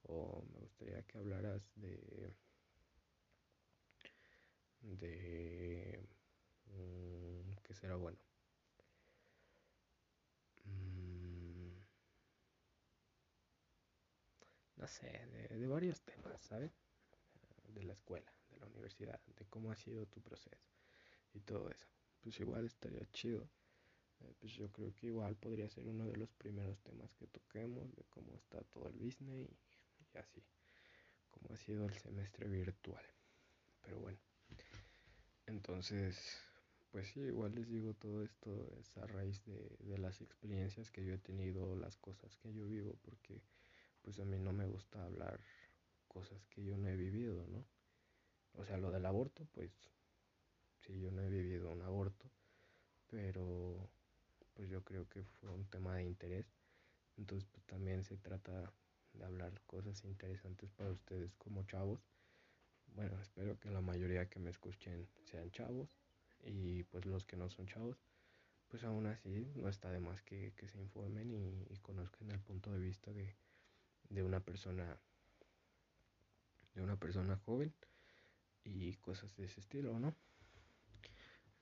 O 0.03 0.45
me 0.53 0.59
gustaría 0.61 1.03
que 1.03 1.17
hablaras 1.17 1.61
de 1.75 2.33
de 4.81 5.99
mmm, 6.67 7.55
que 7.63 7.73
será 7.73 7.95
bueno 7.95 8.19
mm, 10.65 11.69
no 14.77 14.87
sé 14.87 15.07
de, 15.33 15.57
de, 15.57 15.67
varios 15.67 16.01
temas 16.01 16.39
sabes 16.41 16.71
de 17.69 17.83
la 17.83 17.93
escuela 17.93 18.31
de 18.51 18.57
la 18.57 18.67
universidad 18.67 19.19
de 19.37 19.45
cómo 19.47 19.71
ha 19.71 19.75
sido 19.75 20.05
tu 20.05 20.21
proceso 20.21 20.63
y 21.33 21.41
todo 21.41 21.69
eso. 21.69 21.87
Pues 22.21 22.39
igual 22.39 22.65
estaría 22.65 23.05
chido 23.11 23.49
eh, 24.21 24.33
pues 24.39 24.53
yo 24.53 24.71
creo 24.71 24.93
que 24.95 25.07
igual 25.07 25.35
podría 25.35 25.69
ser 25.69 25.87
uno 25.87 26.05
de 26.07 26.17
los 26.17 26.31
primeros 26.33 26.79
temas 26.81 27.13
que 27.15 27.27
toquemos 27.27 27.95
de 27.95 28.03
cómo 28.09 28.35
está 28.35 28.61
todo 28.63 28.87
el 28.87 28.97
business 28.97 29.49
y, 29.49 30.17
así 30.17 30.43
cómo 31.29 31.53
ha 31.53 31.57
sido 31.57 31.85
el 31.85 31.93
semestre 31.99 32.47
virtual 32.47 33.03
pero 33.81 33.99
bueno 33.99 34.19
entonces, 35.47 36.17
pues 36.91 37.07
sí, 37.09 37.19
igual 37.19 37.53
les 37.53 37.69
digo 37.69 37.93
todo 37.93 38.23
esto 38.23 38.71
es 38.79 38.97
a 38.97 39.05
raíz 39.05 39.43
de, 39.45 39.77
de, 39.79 39.97
las 39.97 40.21
experiencias 40.21 40.89
que 40.91 41.05
yo 41.05 41.13
he 41.13 41.17
tenido, 41.19 41.75
las 41.75 41.97
cosas 41.97 42.35
que 42.37 42.51
yo 42.53 42.65
vivo, 42.65 42.97
porque 43.03 43.43
pues 44.01 44.19
a 44.19 44.25
mí 44.25 44.39
no 44.39 44.53
me 44.53 44.65
gusta 44.65 45.03
hablar 45.03 45.39
cosas 46.07 46.45
que 46.47 46.63
yo 46.63 46.77
no 46.77 46.87
he 46.87 46.95
vivido, 46.95 47.45
¿no? 47.47 47.65
O 48.53 48.65
sea, 48.65 48.77
lo 48.77 48.91
del 48.91 49.05
aborto, 49.05 49.47
pues 49.51 49.71
sí, 50.79 50.99
yo 50.99 51.11
no 51.11 51.21
he 51.21 51.29
vivido 51.29 51.71
un 51.71 51.81
aborto, 51.81 52.31
pero 53.07 53.89
pues 54.55 54.69
yo 54.69 54.83
creo 54.83 55.07
que 55.09 55.23
fue 55.23 55.49
un 55.51 55.65
tema 55.65 55.95
de 55.95 56.03
interés. 56.03 56.45
Entonces, 57.17 57.47
pues 57.51 57.65
también 57.65 58.03
se 58.03 58.17
trata 58.17 58.73
de 59.13 59.23
hablar 59.23 59.61
cosas 59.67 60.03
interesantes 60.03 60.69
para 60.71 60.91
ustedes 60.91 61.33
como 61.35 61.63
chavos. 61.63 61.99
Bueno, 62.95 63.19
espero 63.21 63.59
que 63.59 63.69
la 63.69 63.81
mayoría 63.81 64.29
que 64.29 64.39
me 64.39 64.49
escuchen 64.49 65.07
sean 65.25 65.51
chavos 65.51 65.89
y 66.43 66.83
pues 66.83 67.05
los 67.05 67.25
que 67.25 67.35
no 67.35 67.49
son 67.49 67.67
chavos, 67.67 67.97
pues 68.69 68.83
aún 68.83 69.07
así 69.07 69.51
no 69.55 69.67
está 69.67 69.91
de 69.91 69.99
más 69.99 70.21
que, 70.21 70.53
se 70.71 70.79
informen 70.79 71.31
y, 71.33 71.77
conozcan 71.79 72.31
el 72.31 72.39
punto 72.39 72.71
de 72.71 72.79
vista 72.79 73.11
de, 73.11 73.35
de 74.09 74.23
una 74.23 74.39
persona 74.39 74.97
de 76.73 76.81
una 76.81 76.97
persona 76.97 77.37
joven 77.37 77.73
y 78.63 78.93
cosas 78.95 79.33
de 79.37 79.45
ese 79.45 79.61
estilo, 79.61 79.97
¿no? 79.99 80.13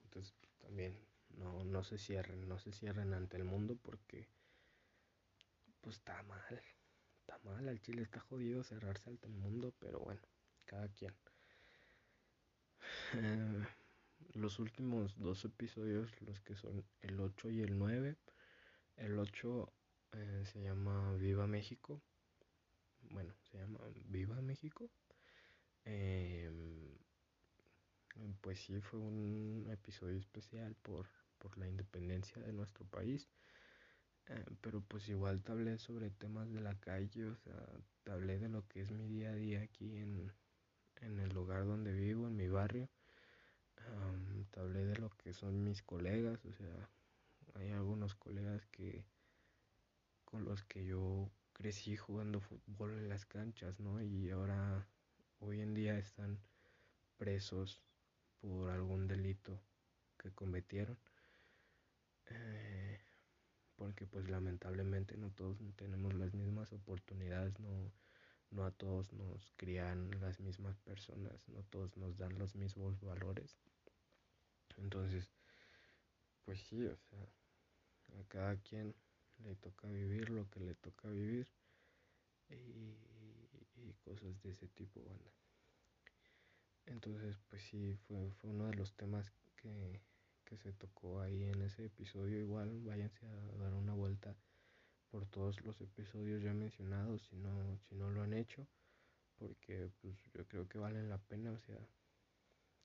Entonces 0.06 0.34
también 0.60 0.98
no, 1.38 1.64
no 1.64 1.84
se 1.84 1.98
cierren, 1.98 2.48
no 2.48 2.58
se 2.60 2.72
cierren 2.72 3.14
ante 3.14 3.38
el 3.38 3.44
mundo 3.44 3.78
porque 3.82 4.28
pues 5.82 5.98
está 5.98 6.24
mal, 6.24 6.62
está 7.20 7.38
mal, 7.40 7.68
el 7.68 7.82
chile 7.82 8.02
está 8.02 8.20
jodido 8.20 8.64
cerrarse 8.64 9.10
ante 9.10 9.28
el 9.28 9.34
mundo, 9.34 9.74
pero 9.80 10.00
bueno, 10.00 10.22
cada 10.66 10.88
quien. 10.90 11.14
Los 14.34 14.60
últimos 14.60 15.20
dos 15.20 15.44
episodios, 15.44 16.10
los 16.22 16.40
que 16.40 16.56
son 16.56 16.86
el 17.02 17.20
8 17.20 17.52
y 17.52 17.62
el 17.62 17.78
9, 17.78 18.16
el 18.96 19.20
8 19.20 19.74
eh, 20.14 20.44
se 20.46 20.62
llama 20.62 21.14
Viva 21.18 21.46
México, 21.46 22.02
bueno, 23.10 23.34
se 23.44 23.58
llama 23.58 23.80
Viva 24.06 24.42
México. 24.42 24.90
Em, 25.86 26.98
pues 28.42 28.60
sí, 28.60 28.80
fue 28.80 29.00
un 29.00 29.68
episodio 29.72 30.18
especial 30.18 30.76
por, 30.76 31.08
por 31.44 31.58
la 31.58 31.68
independencia 31.68 32.42
de 32.42 32.54
nuestro 32.54 32.86
país. 32.86 33.28
Eh, 34.28 34.46
pero 34.62 34.82
pues 34.82 35.10
igual 35.10 35.44
te 35.44 35.52
hablé 35.52 35.78
sobre 35.78 36.10
temas 36.10 36.50
de 36.54 36.62
la 36.62 36.80
calle, 36.80 37.26
o 37.26 37.36
sea, 37.36 37.68
te 38.04 38.12
hablé 38.12 38.40
de 38.40 38.48
lo 38.48 38.66
que 38.70 38.80
es 38.82 38.92
mi 38.92 39.06
día 39.08 39.32
a 39.32 39.36
día 39.36 39.62
aquí 39.62 39.98
en, 39.98 40.32
en 41.02 41.20
el 41.20 41.30
lugar 41.34 41.66
donde 41.66 41.92
vivo, 41.94 42.28
en 42.28 42.38
mi 42.38 42.48
barrio. 42.48 42.90
te 44.52 44.60
hablé 44.60 44.86
de 44.86 44.96
lo 44.96 45.10
que 45.18 45.34
son 45.34 45.64
mis 45.64 45.82
colegas, 45.82 46.46
o 46.46 46.54
sea, 46.54 46.90
hay 47.56 47.72
algunos 47.72 48.16
colegas 48.16 48.66
que 48.68 49.04
con 50.24 50.46
los 50.46 50.64
que 50.64 50.86
yo 50.86 51.30
crecí 51.52 51.98
jugando 51.98 52.40
fútbol 52.40 52.92
en 52.92 53.10
las 53.10 53.26
canchas, 53.26 53.80
¿no? 53.80 54.02
Y 54.02 54.32
ahora, 54.32 54.88
hoy 55.40 55.62
en 55.62 55.74
día 55.74 55.98
están 55.98 56.40
presos 57.18 57.82
por 58.42 58.70
algún 58.70 59.08
delito 59.08 59.60
que 60.18 60.32
cometieron. 60.32 60.98
Eh, 62.34 63.00
porque 63.76 64.06
pues 64.06 64.30
lamentablemente 64.30 65.18
no 65.18 65.30
todos 65.32 65.58
tenemos 65.76 66.14
las 66.14 66.34
mismas 66.34 66.72
oportunidades, 66.74 67.60
no, 67.60 67.92
no 68.52 68.66
a 68.66 68.72
todos 68.72 69.12
nos 69.14 69.52
crían 69.56 70.10
las 70.22 70.40
mismas 70.40 70.78
personas, 70.80 71.48
no 71.48 71.64
todos 71.64 71.96
nos 71.98 72.18
dan 72.18 72.38
los 72.38 72.56
mismos 72.56 73.00
valores. 73.02 73.58
Entonces, 74.78 75.30
pues 76.46 76.60
sí, 76.62 76.86
o 76.86 76.96
sea, 76.96 78.20
a 78.20 78.24
cada 78.28 78.56
quien 78.58 78.96
le 79.44 79.56
toca 79.56 79.88
vivir 79.88 80.30
lo 80.30 80.50
que 80.50 80.60
le 80.60 80.76
toca 80.76 81.10
vivir 81.10 81.48
y, 82.50 82.96
cosas 84.04 84.42
de 84.42 84.52
ese 84.52 84.68
tipo, 84.68 85.02
banda. 85.02 85.32
Entonces, 86.86 87.38
pues 87.50 87.62
sí, 87.64 87.96
fue, 88.06 88.32
fue 88.32 88.50
uno 88.50 88.66
de 88.68 88.76
los 88.76 88.94
temas 88.96 89.32
que, 89.56 90.02
que 90.46 90.58
se 90.58 90.74
tocó 90.74 91.22
ahí 91.22 91.44
en 91.44 91.62
ese 91.62 91.86
episodio. 91.86 92.40
Igual 92.40 92.82
váyanse 92.82 93.26
a 93.26 93.58
dar 93.58 93.74
una 93.74 93.94
vuelta 93.94 94.36
por 95.10 95.26
todos 95.28 95.62
los 95.62 95.80
episodios 95.82 96.42
ya 96.42 96.54
mencionados 96.54 97.22
si 97.24 97.36
no, 97.36 97.80
si 97.88 97.96
no 97.96 98.10
lo 98.10 98.24
han 98.24 98.34
hecho. 98.34 98.68
Porque 99.38 99.90
pues 100.02 100.16
yo 100.34 100.46
creo 100.48 100.68
que 100.68 100.78
valen 100.78 101.10
la 101.10 101.18
pena. 101.18 101.52
O 101.52 101.60
sea, 101.60 101.80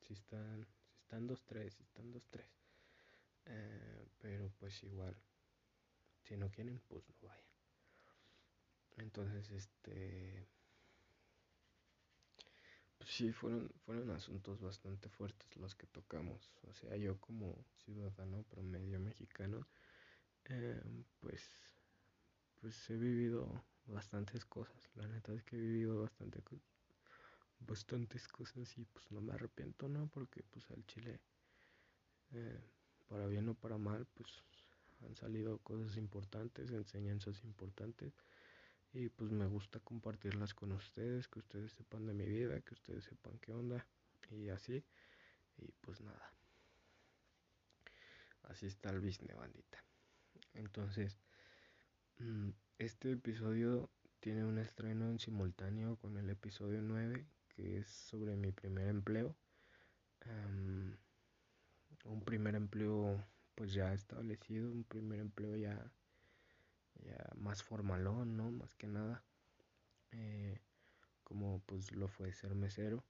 si 0.00 0.14
están, 0.14 0.66
si 0.90 0.98
están 1.00 1.26
dos, 1.26 1.44
tres, 1.46 1.74
si 1.74 1.82
están 1.82 2.10
dos, 2.12 2.26
tres. 2.30 2.48
Eh, 3.46 4.06
pero 4.20 4.50
pues 4.58 4.82
igual, 4.82 5.16
si 6.22 6.36
no 6.36 6.50
quieren, 6.50 6.80
pues 6.88 7.08
no 7.08 7.28
vayan. 7.28 7.44
Entonces, 8.98 9.50
este 9.50 10.48
sí, 13.06 13.32
fueron, 13.32 13.70
fueron 13.84 14.10
asuntos 14.10 14.60
bastante 14.60 15.08
fuertes 15.08 15.56
los 15.56 15.74
que 15.74 15.86
tocamos. 15.86 16.50
O 16.62 16.74
sea, 16.74 16.96
yo 16.96 17.18
como 17.18 17.64
ciudadano 17.84 18.42
promedio 18.44 19.00
mexicano, 19.00 19.66
eh, 20.46 20.80
pues, 21.20 21.50
pues 22.60 22.90
he 22.90 22.96
vivido 22.96 23.64
bastantes 23.86 24.44
cosas. 24.44 24.90
La 24.94 25.06
neta 25.06 25.32
es 25.32 25.42
que 25.44 25.56
he 25.56 25.60
vivido 25.60 26.02
bastante 26.02 26.42
bastantes 27.60 28.28
cosas 28.28 28.78
y 28.78 28.84
pues 28.84 29.10
no 29.10 29.20
me 29.20 29.32
arrepiento, 29.34 29.88
¿no? 29.88 30.08
Porque 30.08 30.42
pues 30.50 30.70
al 30.70 30.84
Chile, 30.86 31.20
eh, 32.32 32.60
para 33.08 33.26
bien 33.26 33.48
o 33.48 33.54
para 33.54 33.78
mal, 33.78 34.06
pues 34.14 34.30
han 35.04 35.14
salido 35.16 35.58
cosas 35.58 35.96
importantes, 35.96 36.70
enseñanzas 36.70 37.42
importantes 37.44 38.12
y 38.92 39.08
pues 39.08 39.30
me 39.30 39.46
gusta 39.46 39.80
compartirlas 39.80 40.54
con 40.54 40.72
ustedes, 40.72 41.28
que 41.28 41.40
ustedes 41.40 41.72
sepan 41.72 42.06
de 42.06 42.14
mi 42.14 42.26
vida, 42.26 42.60
que 42.60 42.74
ustedes 42.74 43.04
sepan 43.04 43.38
qué 43.38 43.52
onda 43.52 43.86
y 44.30 44.48
así. 44.48 44.84
Y 45.58 45.72
pues 45.80 46.00
nada. 46.00 46.32
Así 48.44 48.66
está 48.66 48.90
el 48.90 49.00
business, 49.00 49.36
bandita. 49.36 49.84
Entonces, 50.54 51.18
mm, 52.18 52.50
este 52.78 53.12
episodio 53.12 53.90
tiene 54.20 54.44
un 54.44 54.58
estreno 54.58 55.08
en 55.10 55.18
simultáneo 55.18 55.96
con 55.96 56.16
el 56.16 56.30
episodio 56.30 56.80
9, 56.82 57.26
que 57.48 57.78
es 57.78 57.88
sobre 57.88 58.36
mi 58.36 58.52
primer 58.52 58.88
empleo. 58.88 59.36
un 62.04 62.24
primer 62.24 62.54
empleo 62.54 63.22
pues 63.54 63.72
ya 63.72 63.92
establecido, 63.92 64.70
un 64.70 64.84
primer 64.84 65.20
empleo 65.20 65.56
ya 65.56 65.92
ya 67.04 67.30
más 67.36 67.62
formalón, 67.62 68.36
¿no? 68.36 68.50
Más 68.50 68.74
que 68.74 68.86
nada. 68.86 69.22
Eh, 70.12 70.58
como 71.24 71.60
pues 71.66 71.92
lo 71.92 72.08
fue 72.08 72.32
ser 72.32 72.54
mesero. 72.54 73.04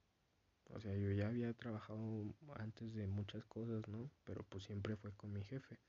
O 0.71 0.79
sea, 0.79 0.95
yo 0.95 1.11
ya 1.11 1.27
había 1.27 1.53
trabajado 1.53 2.33
antes 2.55 2.93
de 2.93 3.07
muchas 3.07 3.45
cosas, 3.45 3.87
¿no? 3.87 4.11
Pero 4.23 4.43
pues 4.43 4.65
siempre 4.65 4.95
fue 4.97 5.11
con 5.13 5.33
mi 5.33 5.43
jefe. 5.43 5.79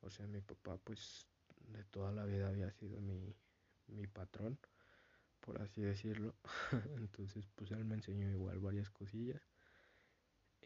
O 0.00 0.10
sea, 0.10 0.26
mi 0.26 0.40
papá 0.40 0.76
pues 0.78 1.28
de 1.68 1.84
toda 1.84 2.12
la 2.12 2.24
vida 2.24 2.48
había 2.48 2.70
sido 2.72 3.00
mi, 3.00 3.34
mi 3.86 4.06
patrón, 4.06 4.58
por 5.40 5.62
así 5.62 5.82
decirlo. 5.82 6.34
entonces 6.96 7.48
pues 7.54 7.70
él 7.70 7.84
me 7.84 7.94
enseñó 7.94 8.28
igual 8.30 8.58
varias 8.58 8.90
cosillas. 8.90 9.42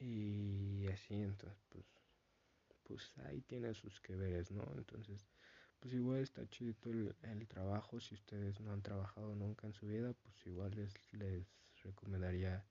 Y 0.00 0.86
así, 0.88 1.14
entonces 1.14 1.58
pues, 1.68 1.86
pues 2.84 3.12
ahí 3.26 3.40
tiene 3.42 3.74
sus 3.74 4.00
que 4.00 4.14
veres, 4.16 4.50
¿no? 4.50 4.64
Entonces 4.76 5.26
pues 5.86 5.94
igual 5.94 6.18
está 6.18 6.44
chido 6.48 6.74
el, 7.22 7.46
trabajo. 7.46 8.00
Si 8.00 8.16
ustedes 8.16 8.58
no 8.58 8.72
han 8.72 8.82
trabajado 8.82 9.36
nunca 9.36 9.68
en 9.68 9.72
su 9.72 9.86
vida, 9.86 10.12
pues 10.14 10.44
igual 10.44 10.74
les, 10.74 10.92
les 11.12 11.46
recomendaría 11.84 12.64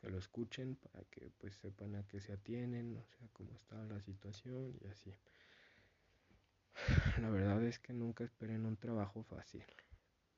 que 0.00 0.10
lo 0.10 0.18
escuchen 0.18 0.74
para 0.74 1.04
que 1.04 1.30
pues 1.38 1.54
sepan 1.54 1.94
a 1.94 2.02
qué 2.08 2.20
se 2.20 2.32
atienen, 2.32 2.96
o 2.96 3.04
sea, 3.04 3.28
cómo 3.34 3.54
está 3.54 3.76
la 3.84 4.00
situación 4.00 4.76
y 4.80 4.88
así. 4.88 5.14
La 7.22 7.30
verdad 7.30 7.62
es 7.62 7.78
que 7.78 7.92
nunca 7.92 8.24
esperen 8.24 8.66
un 8.66 8.76
trabajo 8.76 9.22
fácil. 9.22 9.64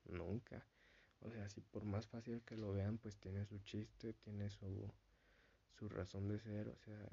Nunca. 0.04 0.66
O 1.20 1.30
sea, 1.30 1.48
si 1.48 1.62
por 1.62 1.84
más 1.84 2.06
fácil 2.06 2.42
que 2.42 2.58
lo 2.58 2.72
vean, 2.72 2.98
pues 2.98 3.16
tiene 3.16 3.46
su 3.46 3.58
chiste, 3.60 4.12
tiene 4.12 4.50
su, 4.50 4.92
su 5.78 5.88
razón 5.88 6.28
de 6.28 6.38
ser, 6.40 6.68
o 6.68 6.76
sea, 6.76 7.08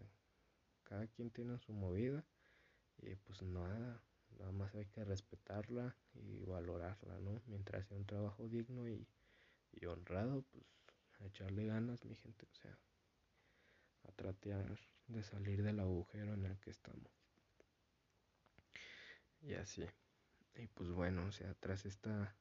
cada 0.84 1.08
quien 1.08 1.30
tiene 1.30 1.58
su 1.60 1.72
movida 1.72 2.26
y 2.98 3.16
pues 3.16 3.42
nada, 3.44 4.02
Nada 4.38 4.52
más 4.52 4.74
hay 4.76 4.86
que 4.86 5.04
respetarla 5.04 5.96
y 6.14 6.44
valorarla, 6.46 7.20
¿no? 7.20 7.42
Mientras 7.48 7.88
sea 7.88 7.98
un 7.98 8.06
trabajo 8.06 8.48
digno 8.48 8.88
y, 8.88 9.08
honrado, 9.86 10.44
pues 10.52 10.66
a 11.20 11.26
echarle 11.26 11.66
ganas, 11.66 12.06
mi 12.06 12.16
gente, 12.16 12.46
o 12.52 12.56
sea, 12.56 12.78
a 14.04 14.12
tratar 14.12 14.78
de 15.08 15.24
salir 15.24 15.64
del 15.64 15.80
agujero 15.80 16.34
en 16.34 16.46
el 16.46 16.58
que 16.60 16.70
estamos. 16.70 17.12
Y 19.42 19.54
así. 19.54 19.86
Y 20.56 20.68
pues 20.68 20.90
bueno, 20.90 21.26
o 21.26 21.32
sea, 21.32 21.54
tras 21.56 21.86
esta, 21.86 22.36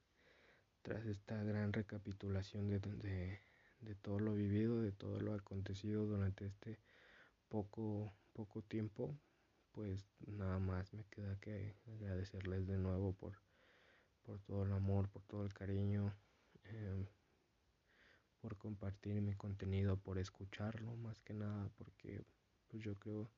tras 0.81 1.05
esta 1.05 1.41
gran 1.43 1.71
recapitulación 1.73 2.69
de, 2.69 2.79
de, 2.79 3.39
de 3.81 3.95
todo 3.95 4.19
lo 4.19 4.33
vivido, 4.33 4.81
de 4.81 4.91
todo 4.91 5.19
lo 5.19 5.33
acontecido 5.33 6.05
durante 6.05 6.45
este 6.45 6.79
poco, 7.47 8.13
poco 8.33 8.61
tiempo, 8.61 9.17
pues 9.71 10.05
nada 10.27 10.59
más 10.59 10.93
me 10.93 11.03
queda 11.05 11.39
que 11.39 11.75
agradecerles 11.87 12.67
de 12.67 12.77
nuevo 12.77 13.13
por, 13.13 13.33
por 14.23 14.39
todo 14.39 14.63
el 14.63 14.71
amor, 14.71 15.09
por 15.09 15.23
todo 15.23 15.43
el 15.43 15.53
cariño, 15.53 16.13
em, 16.65 17.05
por 18.41 18.57
compartir 18.57 19.21
mi 19.21 19.33
contenido, 19.33 19.97
por 19.97 20.17
escucharlo 20.17 20.95
más 20.95 21.19
que 21.21 21.33
nada, 21.33 21.69
porque 21.77 22.21
pues 22.67 22.83
yo 22.83 22.95
creo 22.95 23.29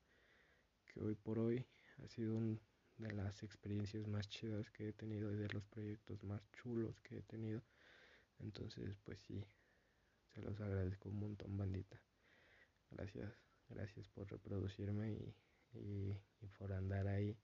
que 0.86 1.00
hoy 1.02 1.16
por 1.16 1.40
hoy 1.40 1.66
ha 2.04 2.08
sido 2.08 2.36
una 2.36 2.60
de 2.98 3.14
las 3.14 3.44
experiencias 3.44 4.08
más 4.08 4.28
chidas 4.30 4.70
que 4.70 4.90
he 4.90 4.94
tenido 4.94 5.32
y 5.32 5.36
de 5.36 5.48
los 5.50 5.66
proyectos 5.66 6.24
más 6.24 6.42
chulos 6.52 7.00
que 7.02 7.18
he 7.18 7.22
tenido. 7.22 7.62
Entonces, 8.40 8.96
pues 9.04 9.20
sí, 9.20 9.44
se 10.34 10.42
los 10.42 10.60
agradezco 10.60 11.10
un 11.10 11.20
montón, 11.20 11.58
bandita. 11.58 12.00
Gracias, 12.92 13.32
gracias 13.70 14.08
por 14.10 14.30
reproducirme 14.30 15.12
y, 15.12 15.36
por 16.58 16.74
andar 16.74 17.08
ahí 17.08 17.38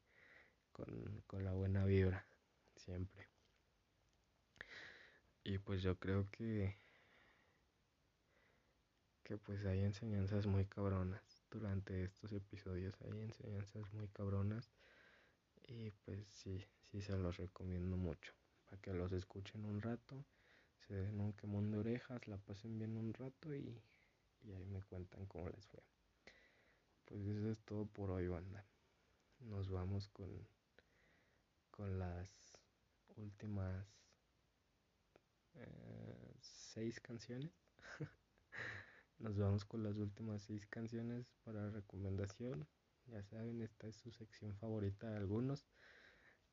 con, 0.71 1.23
con 1.27 1.43
la 1.43 1.53
buena 1.53 1.85
vibra, 1.85 2.27
siempre. 2.75 3.27
Y 5.43 5.57
pues 5.59 5.81
yo 5.81 5.97
creo 5.97 6.29
que 6.29 6.77
que 9.23 9.37
pues 9.37 9.65
hay 9.65 9.81
enseñanzas 9.81 10.47
muy 10.47 10.65
cabronas 10.65 11.43
durante 11.51 12.01
estos 12.03 12.31
episodios, 12.31 12.95
hay 13.01 13.19
enseñanzas 13.23 13.93
muy 13.93 14.07
cabronas 14.07 14.71
y 15.67 15.91
pues 16.05 16.25
sí, 16.29 16.63
sí 16.91 17.01
se 17.01 17.17
los 17.17 17.37
recomiendo 17.37 17.97
mucho 17.97 18.33
para 18.65 18.81
que 18.81 18.93
los 18.93 19.11
escuchen 19.11 19.65
un 19.65 19.81
rato, 19.81 20.25
se 20.87 20.93
den 20.95 21.19
un 21.19 21.33
quemón 21.33 21.71
de 21.71 21.79
orejas, 21.79 22.27
la 22.27 22.37
pasen 22.37 22.79
bien 22.79 22.97
un 22.97 23.13
rato 23.13 23.53
y, 23.53 23.81
y 24.43 24.53
ahí 24.53 24.65
me 24.65 24.81
cuentan 24.83 25.25
cómo 25.25 25.49
les 25.49 25.67
fue. 25.67 25.83
Pues 27.07 27.25
eso 27.25 27.49
es 27.51 27.59
todo 27.63 27.85
por 27.85 28.11
hoy, 28.11 28.27
banda. 28.27 28.65
Nos 29.39 29.69
vamos 29.69 30.09
con, 30.09 30.29
con 31.71 31.97
las 31.97 32.29
últimas 33.15 33.87
eh, 35.53 36.35
seis 36.41 36.99
canciones. 36.99 37.53
Nos 39.19 39.37
vamos 39.37 39.63
con 39.63 39.83
las 39.83 39.97
últimas 39.97 40.41
seis 40.41 40.67
canciones 40.67 41.31
para 41.45 41.69
recomendación. 41.69 42.67
Ya 43.05 43.23
saben, 43.23 43.61
esta 43.61 43.87
es 43.87 43.95
su 43.95 44.11
sección 44.11 44.53
favorita 44.57 45.09
de 45.09 45.15
algunos. 45.15 45.65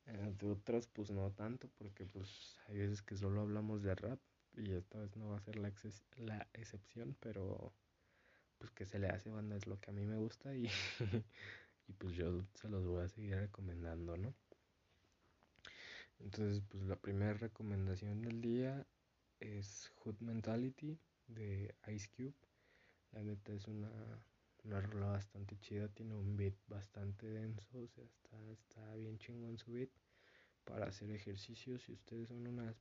Eh, 0.05 0.33
de 0.37 0.51
otras 0.51 0.87
pues 0.87 1.11
no 1.11 1.31
tanto 1.31 1.67
porque 1.77 2.05
pues 2.05 2.57
hay 2.67 2.77
veces 2.77 3.01
que 3.01 3.17
solo 3.17 3.41
hablamos 3.41 3.83
de 3.83 3.93
rap 3.95 4.19
y 4.53 4.71
esta 4.71 4.99
vez 4.99 5.17
no 5.17 5.29
va 5.31 5.37
a 5.37 5.41
ser 5.41 5.57
la, 5.57 5.73
la 6.15 6.47
excepción, 6.53 7.17
pero 7.19 7.73
pues 8.65 8.73
que 8.73 8.85
se 8.87 8.97
le 8.97 9.07
hace 9.09 9.29
banda 9.29 9.55
es 9.55 9.67
lo 9.67 9.79
que 9.79 9.91
a 9.91 9.93
mí 9.93 10.03
me 10.05 10.17
gusta 10.17 10.55
y, 10.55 10.65
y 11.87 11.93
pues 11.93 12.15
yo 12.15 12.43
se 12.55 12.67
los 12.67 12.83
voy 12.83 13.03
a 13.03 13.07
seguir 13.07 13.35
recomendando, 13.35 14.17
¿no? 14.17 14.33
Entonces 16.19 16.63
pues 16.67 16.83
la 16.85 16.95
primera 16.95 17.33
recomendación 17.33 18.23
del 18.23 18.41
día 18.41 18.87
es 19.39 19.91
Hood 19.97 20.19
Mentality 20.19 20.97
de 21.27 21.75
Ice 21.93 22.09
Cube. 22.17 22.33
La 23.11 23.21
neta 23.21 23.53
es 23.53 23.67
una, 23.67 23.91
una 24.63 24.81
rola 24.81 25.07
bastante 25.11 25.59
chida, 25.59 25.87
tiene 25.89 26.15
un 26.15 26.35
beat 26.35 26.55
bastante 26.67 27.27
denso, 27.27 27.67
o 27.77 27.87
sea, 27.87 28.03
está, 28.03 28.51
está 28.51 28.95
bien 28.95 29.19
chingón 29.19 29.59
su 29.59 29.73
beat 29.73 29.91
para 30.63 30.87
hacer 30.87 31.11
ejercicio. 31.11 31.77
Si 31.77 31.91
ustedes 31.91 32.29
son 32.29 32.47
unas 32.47 32.75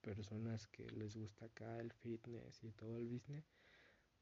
personas 0.00 0.68
que 0.68 0.88
les 0.92 1.16
gusta 1.16 1.46
acá 1.46 1.80
el 1.80 1.92
fitness 1.92 2.62
y 2.62 2.70
todo 2.70 2.96
el 2.96 3.08
business, 3.08 3.44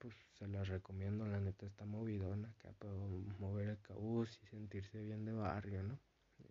pues 0.00 0.14
se 0.38 0.48
las 0.48 0.68
recomiendo, 0.68 1.26
la 1.26 1.38
neta 1.40 1.66
está 1.66 1.84
movidona 1.84 2.48
acá 2.48 2.72
para 2.78 2.94
mover 3.38 3.68
el 3.68 3.80
cabuz 3.82 4.40
y 4.42 4.46
sentirse 4.46 4.98
bien 4.98 5.24
de 5.26 5.32
barrio, 5.32 5.82
¿no? 5.82 5.98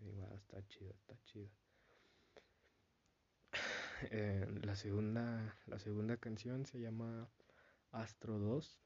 igual 0.06 0.32
está 0.34 0.66
chido, 0.68 0.92
está 0.94 1.16
chido. 1.26 1.50
Eh, 4.12 4.48
la 4.64 4.76
segunda 4.76 5.58
la 5.66 5.78
segunda 5.78 6.16
canción 6.16 6.66
se 6.66 6.80
llama 6.80 7.28
Astro 7.92 8.40
2. 8.40 8.80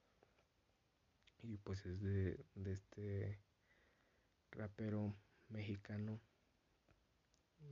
Y 1.43 1.57
pues 1.57 1.85
es 1.85 2.01
de, 2.01 2.43
este 2.65 3.39
rapero 4.49 5.13
mexicano 5.49 6.19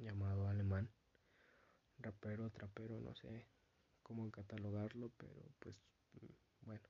llamado 0.02 0.48
Alemán. 0.50 0.88
Rapero, 1.98 2.52
trapero, 2.52 3.00
no 3.00 3.16
sé 3.16 3.48
cómo 4.04 4.30
catalogarlo, 4.30 5.10
pero 5.18 5.34
pues 5.60 5.82
bueno, 6.62 6.88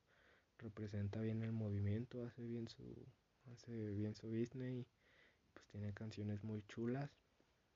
representa 0.58 1.20
bien 1.20 1.42
el 1.42 1.52
movimiento, 1.52 2.24
hace 2.24 2.42
bien 2.42 2.68
su 2.68 3.06
hace 3.52 3.72
bien 3.92 4.14
su 4.14 4.28
business 4.28 4.86
y 4.86 4.86
pues 5.52 5.66
tiene 5.66 5.92
canciones 5.92 6.44
muy 6.44 6.62
chulas, 6.68 7.10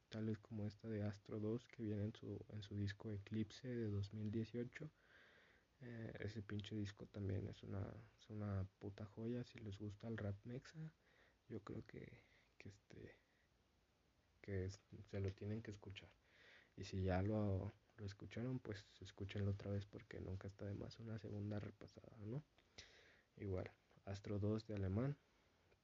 tales 0.09 0.39
como 0.39 0.67
esta 0.67 0.89
de 0.89 1.03
Astro 1.03 1.41
2 1.41 1.67
que 1.69 1.83
viene 1.83 2.05
en 2.05 2.15
su 2.15 2.39
en 2.51 2.63
su 2.63 2.77
disco 2.77 3.13
Eclipse 3.13 3.69
de 3.69 3.91
2018 3.91 4.91
eh, 5.83 6.13
ese 6.21 6.43
pinche 6.43 6.75
disco 6.75 7.07
también 7.07 7.47
es 7.49 7.63
una, 7.63 7.81
es 8.19 8.31
una 8.31 8.67
puta 8.79 9.05
joya. 9.05 9.45
Si 9.45 9.59
les 9.59 9.77
gusta 9.79 10.09
el 10.09 10.17
rap 10.17 10.37
mexa, 10.45 10.79
yo 11.49 11.61
creo 11.63 11.85
que, 11.87 12.23
que 12.59 12.69
este 12.69 13.17
que 14.41 14.71
se 15.11 15.21
lo 15.21 15.33
tienen 15.33 15.61
que 15.61 15.73
escuchar. 15.73 16.09
Y 16.77 16.85
si 16.85 17.03
ya 17.03 17.21
lo, 17.23 17.75
lo 17.99 18.07
escucharon, 18.07 18.59
pues 18.59 18.85
escúchenlo 19.01 19.53
otra 19.53 19.71
vez 19.71 19.87
porque 19.87 20.21
nunca 20.21 20.49
está 20.49 20.67
de 20.67 20.75
más 20.75 20.99
una 20.99 21.19
segunda 21.19 21.59
repasada, 21.59 22.17
¿no? 22.25 22.43
Igual, 23.37 23.71
Astro 24.05 24.39
2 24.39 24.67
de 24.67 24.75
alemán, 24.75 25.17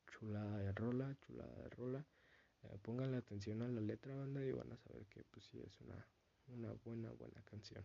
chulada 0.07 0.59
de 0.59 0.73
rola, 0.73 1.17
chulada 1.27 1.55
de 1.63 1.69
rola. 1.71 2.05
Eh, 2.63 2.79
pónganle 2.83 3.17
atención 3.17 3.63
a 3.63 3.69
la 3.69 3.81
letra 3.81 4.15
banda 4.15 4.45
y 4.45 4.53
van 4.53 4.73
a 4.73 4.77
saber 4.77 5.07
que 5.07 5.25
pues 5.25 5.45
sí 5.47 5.61
es 5.61 5.81
una, 5.81 6.07
una 6.49 6.73
buena, 6.85 7.11
buena 7.13 7.43
canción. 7.43 7.85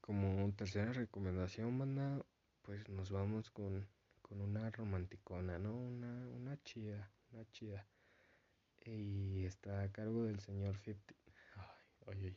Como 0.00 0.52
tercera 0.54 0.92
recomendación, 0.92 1.78
banda, 1.78 2.24
pues 2.62 2.88
nos 2.88 3.10
vamos 3.10 3.50
con, 3.50 3.86
una 4.30 4.70
romanticona, 4.70 5.58
¿no? 5.58 5.74
Una, 5.74 6.28
una 6.28 6.62
chida, 6.62 7.10
una 7.32 7.44
chida. 7.50 7.86
Y 8.84 9.44
está 9.44 9.82
a 9.82 9.92
cargo 9.92 10.24
del 10.24 10.40
señor 10.40 10.78
50. 10.78 11.29
Ay. 12.06 12.36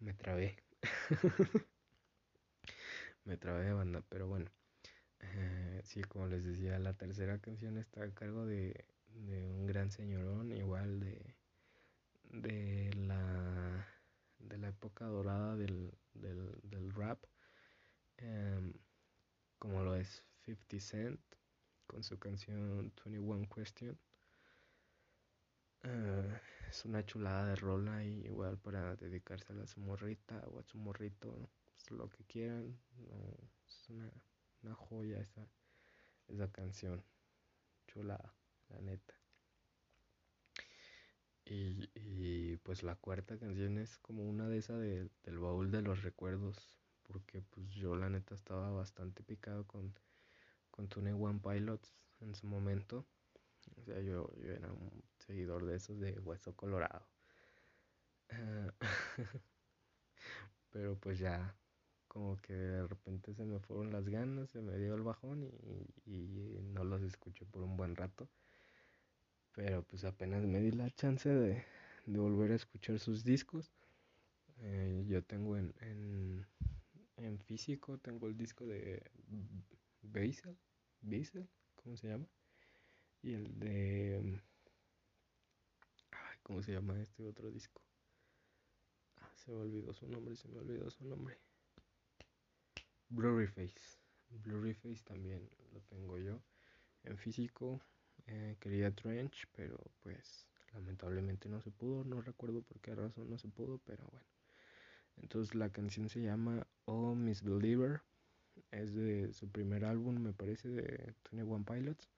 Me 0.00 0.14
trabé. 0.14 0.56
Me 3.24 3.36
trabé, 3.36 3.72
banda, 3.72 4.02
pero 4.08 4.26
bueno. 4.28 4.50
Eh, 5.20 5.80
sí, 5.84 6.02
como 6.02 6.26
les 6.26 6.44
decía, 6.44 6.78
la 6.78 6.94
tercera 6.94 7.38
canción 7.38 7.76
está 7.76 8.02
a 8.02 8.14
cargo 8.14 8.46
de, 8.46 8.84
de 9.08 9.44
un 9.44 9.66
gran 9.66 9.90
señorón, 9.90 10.52
igual 10.52 11.00
de, 11.00 11.36
de 12.30 12.90
la 12.94 13.86
de 14.40 14.58
la 14.58 14.68
época 14.68 15.04
dorada 15.06 15.56
del, 15.56 15.92
del, 16.14 16.92
rap, 16.94 17.22
em, 18.16 18.72
como 19.58 19.82
lo 19.82 19.96
es 19.96 20.24
50 20.44 20.80
Cent 20.80 21.20
con 21.86 22.02
su 22.02 22.18
canción 22.18 22.92
21 23.04 23.48
Question. 23.48 23.98
Eh, 25.82 26.40
es 26.70 26.84
una 26.84 27.04
chulada 27.04 27.46
de 27.46 27.56
rola 27.56 28.04
y 28.04 28.26
igual 28.26 28.56
para 28.58 28.94
dedicársela 28.94 29.64
a 29.64 29.66
su 29.66 29.80
morrita 29.80 30.40
o 30.48 30.60
a 30.60 30.62
su 30.62 30.78
morrito, 30.78 31.50
pues, 31.64 31.90
lo 31.90 32.08
que 32.08 32.24
quieran. 32.24 32.78
es 33.66 33.90
una, 33.90 34.10
una 34.62 34.74
joya 34.74 35.18
esa, 35.20 35.46
esa 36.28 36.50
canción. 36.52 37.04
Chulada, 37.88 38.32
la 38.68 38.80
neta. 38.80 39.14
Y, 41.44 42.56
pues 42.58 42.84
la 42.84 42.94
cuarta 42.94 43.36
canción 43.36 43.78
es 43.78 43.98
como 43.98 44.22
una 44.22 44.48
de 44.48 44.58
esas 44.58 44.78
del 44.78 45.38
baúl 45.40 45.72
de 45.72 45.82
los 45.82 46.02
recuerdos, 46.02 46.78
porque 47.02 47.42
pues 47.42 47.68
yo 47.70 47.96
la 47.96 48.08
neta 48.08 48.36
estaba 48.36 48.70
bastante 48.70 49.24
picado 49.24 49.66
con, 49.66 49.92
con 50.70 50.88
Tune 50.88 51.12
One 51.14 51.40
Pilots 51.40 51.92
en 52.20 52.36
su 52.36 52.46
momento. 52.46 53.04
O 53.76 53.82
sea, 53.82 54.00
yo, 54.00 54.30
yo 54.36 54.52
era 54.52 54.72
un 54.72 55.02
seguidor 55.30 55.64
de 55.64 55.76
esos 55.76 56.00
de 56.00 56.18
Hueso 56.18 56.56
Colorado. 56.56 57.06
Pero 60.72 60.98
pues 60.98 61.20
ya, 61.20 61.56
como 62.08 62.40
que 62.40 62.52
de 62.52 62.86
repente 62.86 63.32
se 63.34 63.44
me 63.44 63.60
fueron 63.60 63.92
las 63.92 64.08
ganas, 64.08 64.50
se 64.50 64.60
me 64.60 64.76
dio 64.76 64.94
el 64.96 65.02
bajón 65.02 65.44
y, 65.44 65.52
y 66.06 66.60
no 66.62 66.82
los 66.82 67.02
escuché 67.02 67.46
por 67.46 67.62
un 67.62 67.76
buen 67.76 67.94
rato. 67.94 68.28
Pero 69.54 69.84
pues 69.84 70.04
apenas 70.04 70.44
me 70.44 70.60
di 70.60 70.72
la 70.72 70.90
chance 70.90 71.28
de, 71.28 71.64
volver 72.06 72.50
a 72.50 72.56
escuchar 72.56 72.98
sus 72.98 73.22
discos. 73.22 73.72
Eh, 74.62 75.04
yo 75.06 75.22
tengo 75.22 75.56
en, 75.56 75.72
en, 77.16 77.38
físico, 77.40 77.98
tengo 77.98 78.26
el 78.26 78.36
disco 78.36 78.66
de 78.66 79.02
Basil, 80.02 80.56
Basil, 81.00 81.48
¿cómo 81.76 81.96
se 81.96 82.08
llama? 82.08 82.26
Y 83.22 83.34
el 83.34 83.58
de... 83.58 84.40
¿Cómo 86.50 86.62
se 86.62 86.72
llama 86.72 87.00
este 87.00 87.24
otro 87.28 87.48
disco? 87.48 87.80
Ah, 89.20 89.30
se 89.36 89.52
me 89.52 89.58
olvidó 89.58 89.92
su 89.92 90.08
nombre, 90.08 90.34
se 90.34 90.48
me 90.48 90.58
olvidó 90.58 90.90
su 90.90 91.04
nombre. 91.04 91.38
Blurry 93.08 93.46
Face. 93.46 94.00
Blurry 94.30 94.74
Face 94.74 95.00
también 95.04 95.48
lo 95.72 95.80
tengo 95.82 96.18
yo 96.18 96.42
en 97.04 97.16
físico 97.16 97.80
Eh, 98.26 98.56
quería 98.58 98.90
Trench, 98.90 99.46
pero 99.52 99.78
pues 100.00 100.48
lamentablemente 100.72 101.48
no 101.48 101.60
se 101.60 101.70
pudo. 101.70 102.02
No 102.02 102.20
recuerdo 102.20 102.62
por 102.62 102.80
qué 102.80 102.96
razón 102.96 103.30
no 103.30 103.38
se 103.38 103.46
pudo, 103.46 103.78
pero 103.86 104.04
bueno. 104.10 104.26
Entonces 105.18 105.54
la 105.54 105.70
canción 105.70 106.08
se 106.08 106.20
llama 106.20 106.66
Oh 106.84 107.14
Miss 107.14 107.44
Believer. 107.44 108.02
Es 108.72 108.92
de 108.92 109.32
su 109.34 109.48
primer 109.48 109.84
álbum, 109.84 110.20
me 110.20 110.32
parece, 110.32 110.68
de 110.68 111.14
Tony 111.22 111.42
One 111.42 111.64
Pilots. 111.64 112.10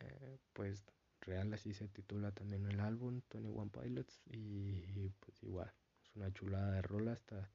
Eh, 0.00 0.38
pues 0.54 0.82
real 1.22 1.52
así 1.54 1.72
se 1.74 1.88
titula 1.88 2.32
también 2.32 2.66
el 2.66 2.80
álbum, 2.80 3.22
Tony 3.28 3.48
One 3.48 3.70
Pilots. 3.70 4.20
Y, 4.26 5.08
pues 5.20 5.42
igual, 5.42 5.72
es 6.02 6.14
una 6.16 6.32
chulada 6.32 6.72
de 6.72 6.82
rola, 6.82 7.12
está, 7.12 7.50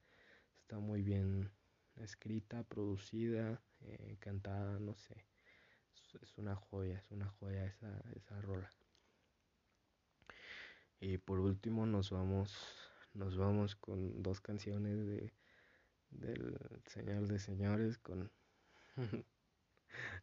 está 0.61 0.79
muy 0.79 1.01
bien 1.01 1.51
escrita, 1.95 2.63
producida, 2.63 3.61
eh, 3.81 4.17
cantada, 4.19 4.79
no 4.79 4.95
sé. 4.95 5.25
Es, 6.21 6.37
una 6.37 6.55
joya, 6.55 6.97
es 6.97 7.11
una 7.11 7.27
joya 7.39 7.65
esa, 7.65 7.99
esa 8.15 8.41
rola. 8.41 8.69
Y 10.99 11.17
por 11.17 11.39
último 11.39 11.85
nos 11.85 12.09
vamos, 12.09 12.57
nos 13.13 13.37
vamos 13.37 13.75
con 13.75 14.23
dos 14.23 14.41
canciones 14.41 15.05
de 15.05 15.31
del 16.11 16.57
Señor 16.85 17.27
de 17.27 17.39
Señores 17.39 17.97
con, 17.97 18.31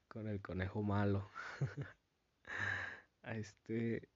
con 0.09 0.29
el 0.29 0.41
conejo 0.41 0.83
malo. 0.83 1.31
A 3.25 3.37
este, 3.37 4.09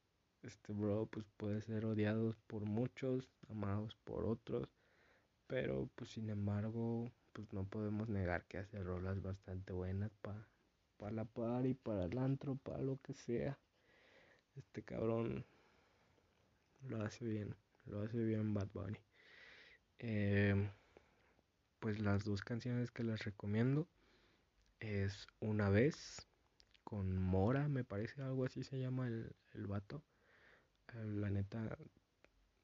este 0.42 0.72
bro 0.72 1.06
pues 1.06 1.26
puede 1.36 1.61
ser 1.62 1.84
odiado 1.84 2.36
por 2.46 2.62
muchos, 2.64 3.28
amados 3.50 3.96
por 4.04 4.24
otros, 4.24 4.68
pero 5.46 5.88
pues 5.94 6.11
sin 6.11 6.30
embargo 6.30 7.11
pues 7.32 7.52
no 7.52 7.64
podemos 7.64 8.09
negar 8.09 8.44
que 8.46 8.59
hace 8.59 8.82
rolas 8.82 9.22
bastante 9.22 9.72
buenas 9.72 10.12
para 10.22 10.46
pa 10.98 11.11
la 11.11 11.24
par 11.24 11.64
y 11.66 11.74
para 11.74 12.04
el 12.04 12.18
antro, 12.18 12.56
para 12.56 12.82
lo 12.82 12.98
que 13.00 13.14
sea. 13.14 13.59
Este 14.56 14.82
cabrón 14.82 15.46
lo 16.88 17.02
hace 17.02 17.24
bien, 17.24 17.54
lo 17.86 18.02
hace 18.02 18.22
bien 18.22 18.52
Bad 18.54 18.68
Bunny. 18.74 18.98
Eh, 20.00 20.70
pues 21.80 21.98
las 22.00 22.24
dos 22.24 22.42
canciones 22.42 22.90
que 22.90 23.04
les 23.04 23.24
recomiendo 23.24 23.88
es 24.80 25.26
Una 25.40 25.70
vez 25.70 26.28
con 26.89 27.22
Mora, 27.22 27.68
me 27.68 27.84
parece 27.84 28.22
algo 28.22 28.47
así 28.47 28.64
se 28.64 28.80
llama 28.80 29.09
el, 29.09 29.36
el 29.53 29.66
vato. 29.66 30.03
Eh, 30.95 31.05
la 31.05 31.28
neta 31.28 31.76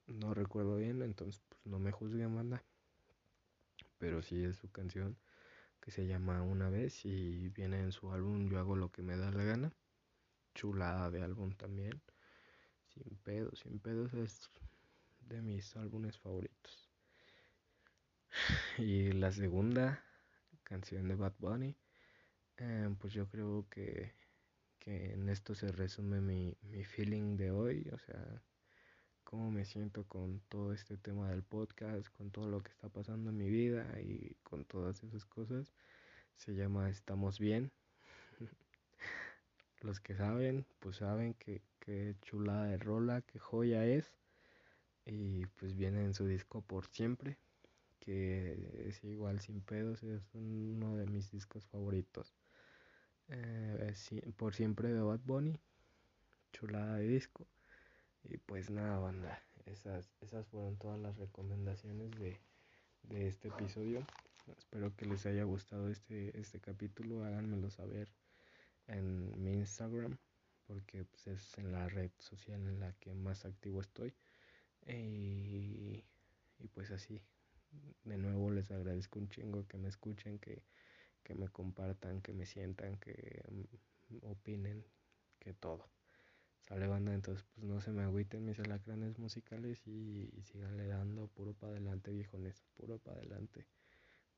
no 0.07 0.33
recuerdo 0.33 0.77
bien, 0.77 1.03
entonces 1.03 1.43
pues 1.47 1.66
no 1.66 1.79
me 1.79 1.93
juzguen 1.93 2.35
banda. 2.35 2.64
Pero 3.99 4.22
sí 4.22 4.43
es 4.43 4.57
su 4.57 4.70
canción 4.70 5.18
que 5.79 5.91
se 5.91 6.07
llama 6.07 6.41
Una 6.41 6.70
vez 6.70 7.05
y 7.05 7.51
viene 7.51 7.81
en 7.81 7.93
su 7.93 8.12
álbum 8.12 8.49
Yo 8.49 8.59
hago 8.59 8.77
lo 8.77 8.91
que 8.91 9.03
me 9.03 9.14
da 9.14 9.31
la 9.31 9.45
gana. 9.45 9.75
Chulada 10.55 11.11
de 11.11 11.22
álbum 11.22 11.53
también. 11.53 12.01
Sin 12.95 13.18
pedos, 13.18 13.59
sin 13.59 13.79
pedos 13.79 14.14
es 14.14 14.49
de 15.20 15.43
mis 15.43 15.77
álbumes 15.77 16.16
favoritos. 16.16 16.89
Y 18.79 19.12
la 19.12 19.31
segunda 19.33 20.03
canción 20.62 21.09
de 21.09 21.14
Bad 21.14 21.35
Bunny, 21.39 21.77
eh, 22.59 22.94
pues 23.00 23.12
yo 23.12 23.28
creo 23.28 23.66
que, 23.70 24.12
que, 24.78 25.12
en 25.12 25.28
esto 25.28 25.55
se 25.55 25.72
resume 25.72 26.20
mi, 26.20 26.57
mi 26.62 26.84
feeling 26.84 27.36
de 27.36 27.50
hoy, 27.50 27.88
o 27.92 27.98
sea, 27.98 28.42
cómo 29.24 29.50
me 29.50 29.64
siento 29.64 30.05
con 30.07 30.40
todo 30.48 30.72
este 30.72 30.96
tema 30.96 31.30
del 31.30 31.42
podcast, 31.42 32.09
con 32.16 32.30
todo 32.30 32.48
lo 32.48 32.62
que 32.62 32.70
está 32.70 32.88
pasando 32.88 33.30
en 33.30 33.36
mi 33.38 33.48
vida 33.48 34.00
y 34.00 34.36
con 34.42 34.64
todas 34.64 35.02
esas 35.02 35.24
cosas. 35.24 35.72
Se 36.36 36.55
llama 36.55 36.90
Estamos 36.90 37.38
Bien. 37.38 37.72
Los 39.82 40.00
que 40.00 40.14
saben, 40.16 40.66
pues 40.80 40.96
saben 40.96 41.34
que, 41.34 41.62
que 41.80 42.16
chulada 42.22 42.66
de 42.66 42.78
rola, 42.78 43.22
que 43.22 43.38
joya 43.38 43.86
es. 43.86 44.12
Y 45.07 45.46
pues 45.59 45.76
viene 45.76 46.05
en 46.05 46.14
su 46.14 46.26
disco 46.26 46.62
por 46.62 46.86
siempre 46.86 47.38
que 48.05 48.86
es 48.86 49.02
igual 49.02 49.40
sin 49.40 49.62
pedos, 49.62 50.02
es 50.02 50.22
uno 50.34 50.96
de 50.96 51.07
mis 51.07 51.30
discos 51.30 51.66
favoritos. 51.66 52.34
Eh, 53.29 53.95
por 54.37 54.55
siempre 54.55 54.93
de 54.93 55.01
Bad 55.01 55.20
Bunny, 55.25 55.59
chulada 56.53 56.97
de 56.97 57.07
disco. 57.07 57.47
Y 58.25 58.39
pues 58.39 58.70
nada, 58.70 58.99
banda, 58.99 59.43
esas, 59.66 60.11
esas 60.20 60.47
fueron 60.49 60.77
todas 60.77 60.99
las 61.01 61.16
recomendaciones 61.16 62.11
de, 62.18 62.39
de 63.03 63.27
este 63.29 63.49
episodio. 63.49 64.07
Espero 64.59 64.95
que 64.95 65.07
les 65.07 65.25
haya 65.27 65.45
gustado 65.45 65.89
este, 65.89 66.39
este 66.39 66.61
capítulo, 66.61 67.25
háganmelo 67.25 67.70
saber 67.70 68.09
en 68.89 69.43
mi 69.43 69.55
Instagram, 69.55 70.18
porque 70.66 71.05
pues, 71.05 71.27
es 71.27 71.59
en 71.59 71.72
la 71.72 71.89
red 71.89 72.11
social 72.18 72.61
en 72.61 72.81
la 72.81 72.93
que 72.95 73.14
más 73.14 73.45
activo 73.45 73.81
estoy. 73.81 74.14
Y, 74.87 76.05
y 76.59 76.68
pues 76.75 76.91
así, 76.91 77.22
de 78.05 78.18
nuevo 78.18 78.51
les 78.51 78.70
agradezco 78.70 79.18
un 79.18 79.29
chingo 79.29 79.66
que 79.66 79.79
me 79.79 79.89
escuchen, 79.89 80.39
que, 80.39 80.62
que 81.25 81.35
me 81.35 81.49
compartan, 81.49 82.20
que 82.20 82.33
me 82.33 82.47
sientan, 82.47 82.99
que 82.99 83.43
opinen, 84.22 84.85
que 85.41 85.55
todo. 85.55 85.89
Sale 86.61 86.87
banda, 86.87 87.12
entonces 87.12 87.45
pues 87.55 87.66
no 87.66 87.81
se 87.81 87.91
me 87.91 88.03
agüiten 88.03 88.45
mis 88.45 88.59
alacranes 88.59 89.18
musicales 89.18 89.87
y, 89.87 90.31
y 90.33 90.43
síganle 90.45 90.87
dando 90.87 91.27
puro 91.29 91.53
para 91.55 91.72
adelante, 91.72 92.11
viejones, 92.11 92.62
puro 92.75 92.99
para 92.99 93.18
adelante. 93.18 93.66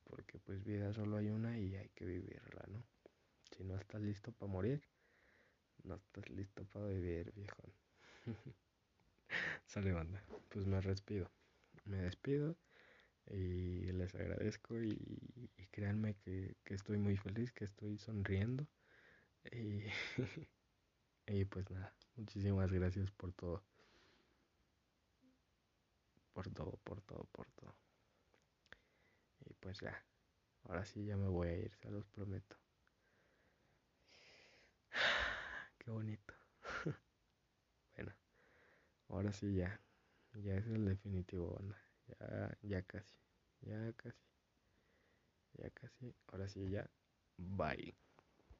Porque 0.05 0.39
pues 0.39 0.65
vida 0.65 0.93
solo 0.93 1.19
hay 1.19 1.29
una 1.29 1.59
y 1.59 1.77
hay 1.77 1.89
que 1.91 2.05
vivirla, 2.05 2.65
¿no? 2.69 2.83
Si 3.51 3.63
no 3.65 3.77
estás 3.77 4.01
listo 4.01 4.33
para 4.33 4.51
morir, 4.51 4.83
no 5.85 5.97
estás 5.97 6.29
listo 6.31 6.65
para 6.65 6.87
vivir, 6.87 7.33
viejón. 7.35 7.73
Sale 9.67 9.93
banda, 9.93 10.23
pues 10.49 10.67
me 10.67 10.81
despido. 10.81 11.31
Me 11.85 11.99
despido 11.99 12.57
y 13.31 13.93
les 13.93 14.15
agradezco 14.15 14.81
y, 14.83 15.51
créanme 15.71 16.15
que, 16.15 16.57
estoy 16.67 16.99
muy 16.99 17.17
feliz, 17.17 17.53
que 17.53 17.65
estoy 17.65 17.99
sonriendo 17.99 18.67
y, 19.53 19.85
y 21.27 21.45
pues 21.45 21.71
nada, 21.71 21.95
muchísimas 22.17 22.73
gracias 22.73 23.11
por 23.11 23.33
todo. 23.33 23.63
Por 26.33 26.51
todo, 26.51 26.79
por 26.85 27.01
todo, 27.01 27.25
por 27.33 27.51
todo. 27.53 27.75
Y 29.45 29.55
pues 29.55 29.81
ya, 29.81 30.05
ahora 30.65 30.85
sí 30.85 31.05
ya 31.05 31.17
me 31.17 31.29
voy 31.29 31.49
a 31.49 31.57
ir, 31.57 31.75
se 31.77 31.91
los 31.91 32.07
prometo. 32.07 32.57
Qué 35.79 35.91
bonito. 35.91 36.35
bueno, 37.97 38.13
ahora 39.09 39.33
sí 39.33 39.55
ya, 39.55 39.81
ya 40.35 40.57
es 40.57 40.67
el 40.67 40.85
definitivo. 40.85 41.59
Ya, 42.09 42.57
ya 42.63 42.83
casi. 42.83 43.17
Ya 43.63 43.93
casi. 43.97 44.27
Ya 45.59 45.71
casi. 45.71 46.15
Ahora 46.29 46.49
sí, 46.49 46.71
ya. 46.71 46.89
Bye. 47.37 48.06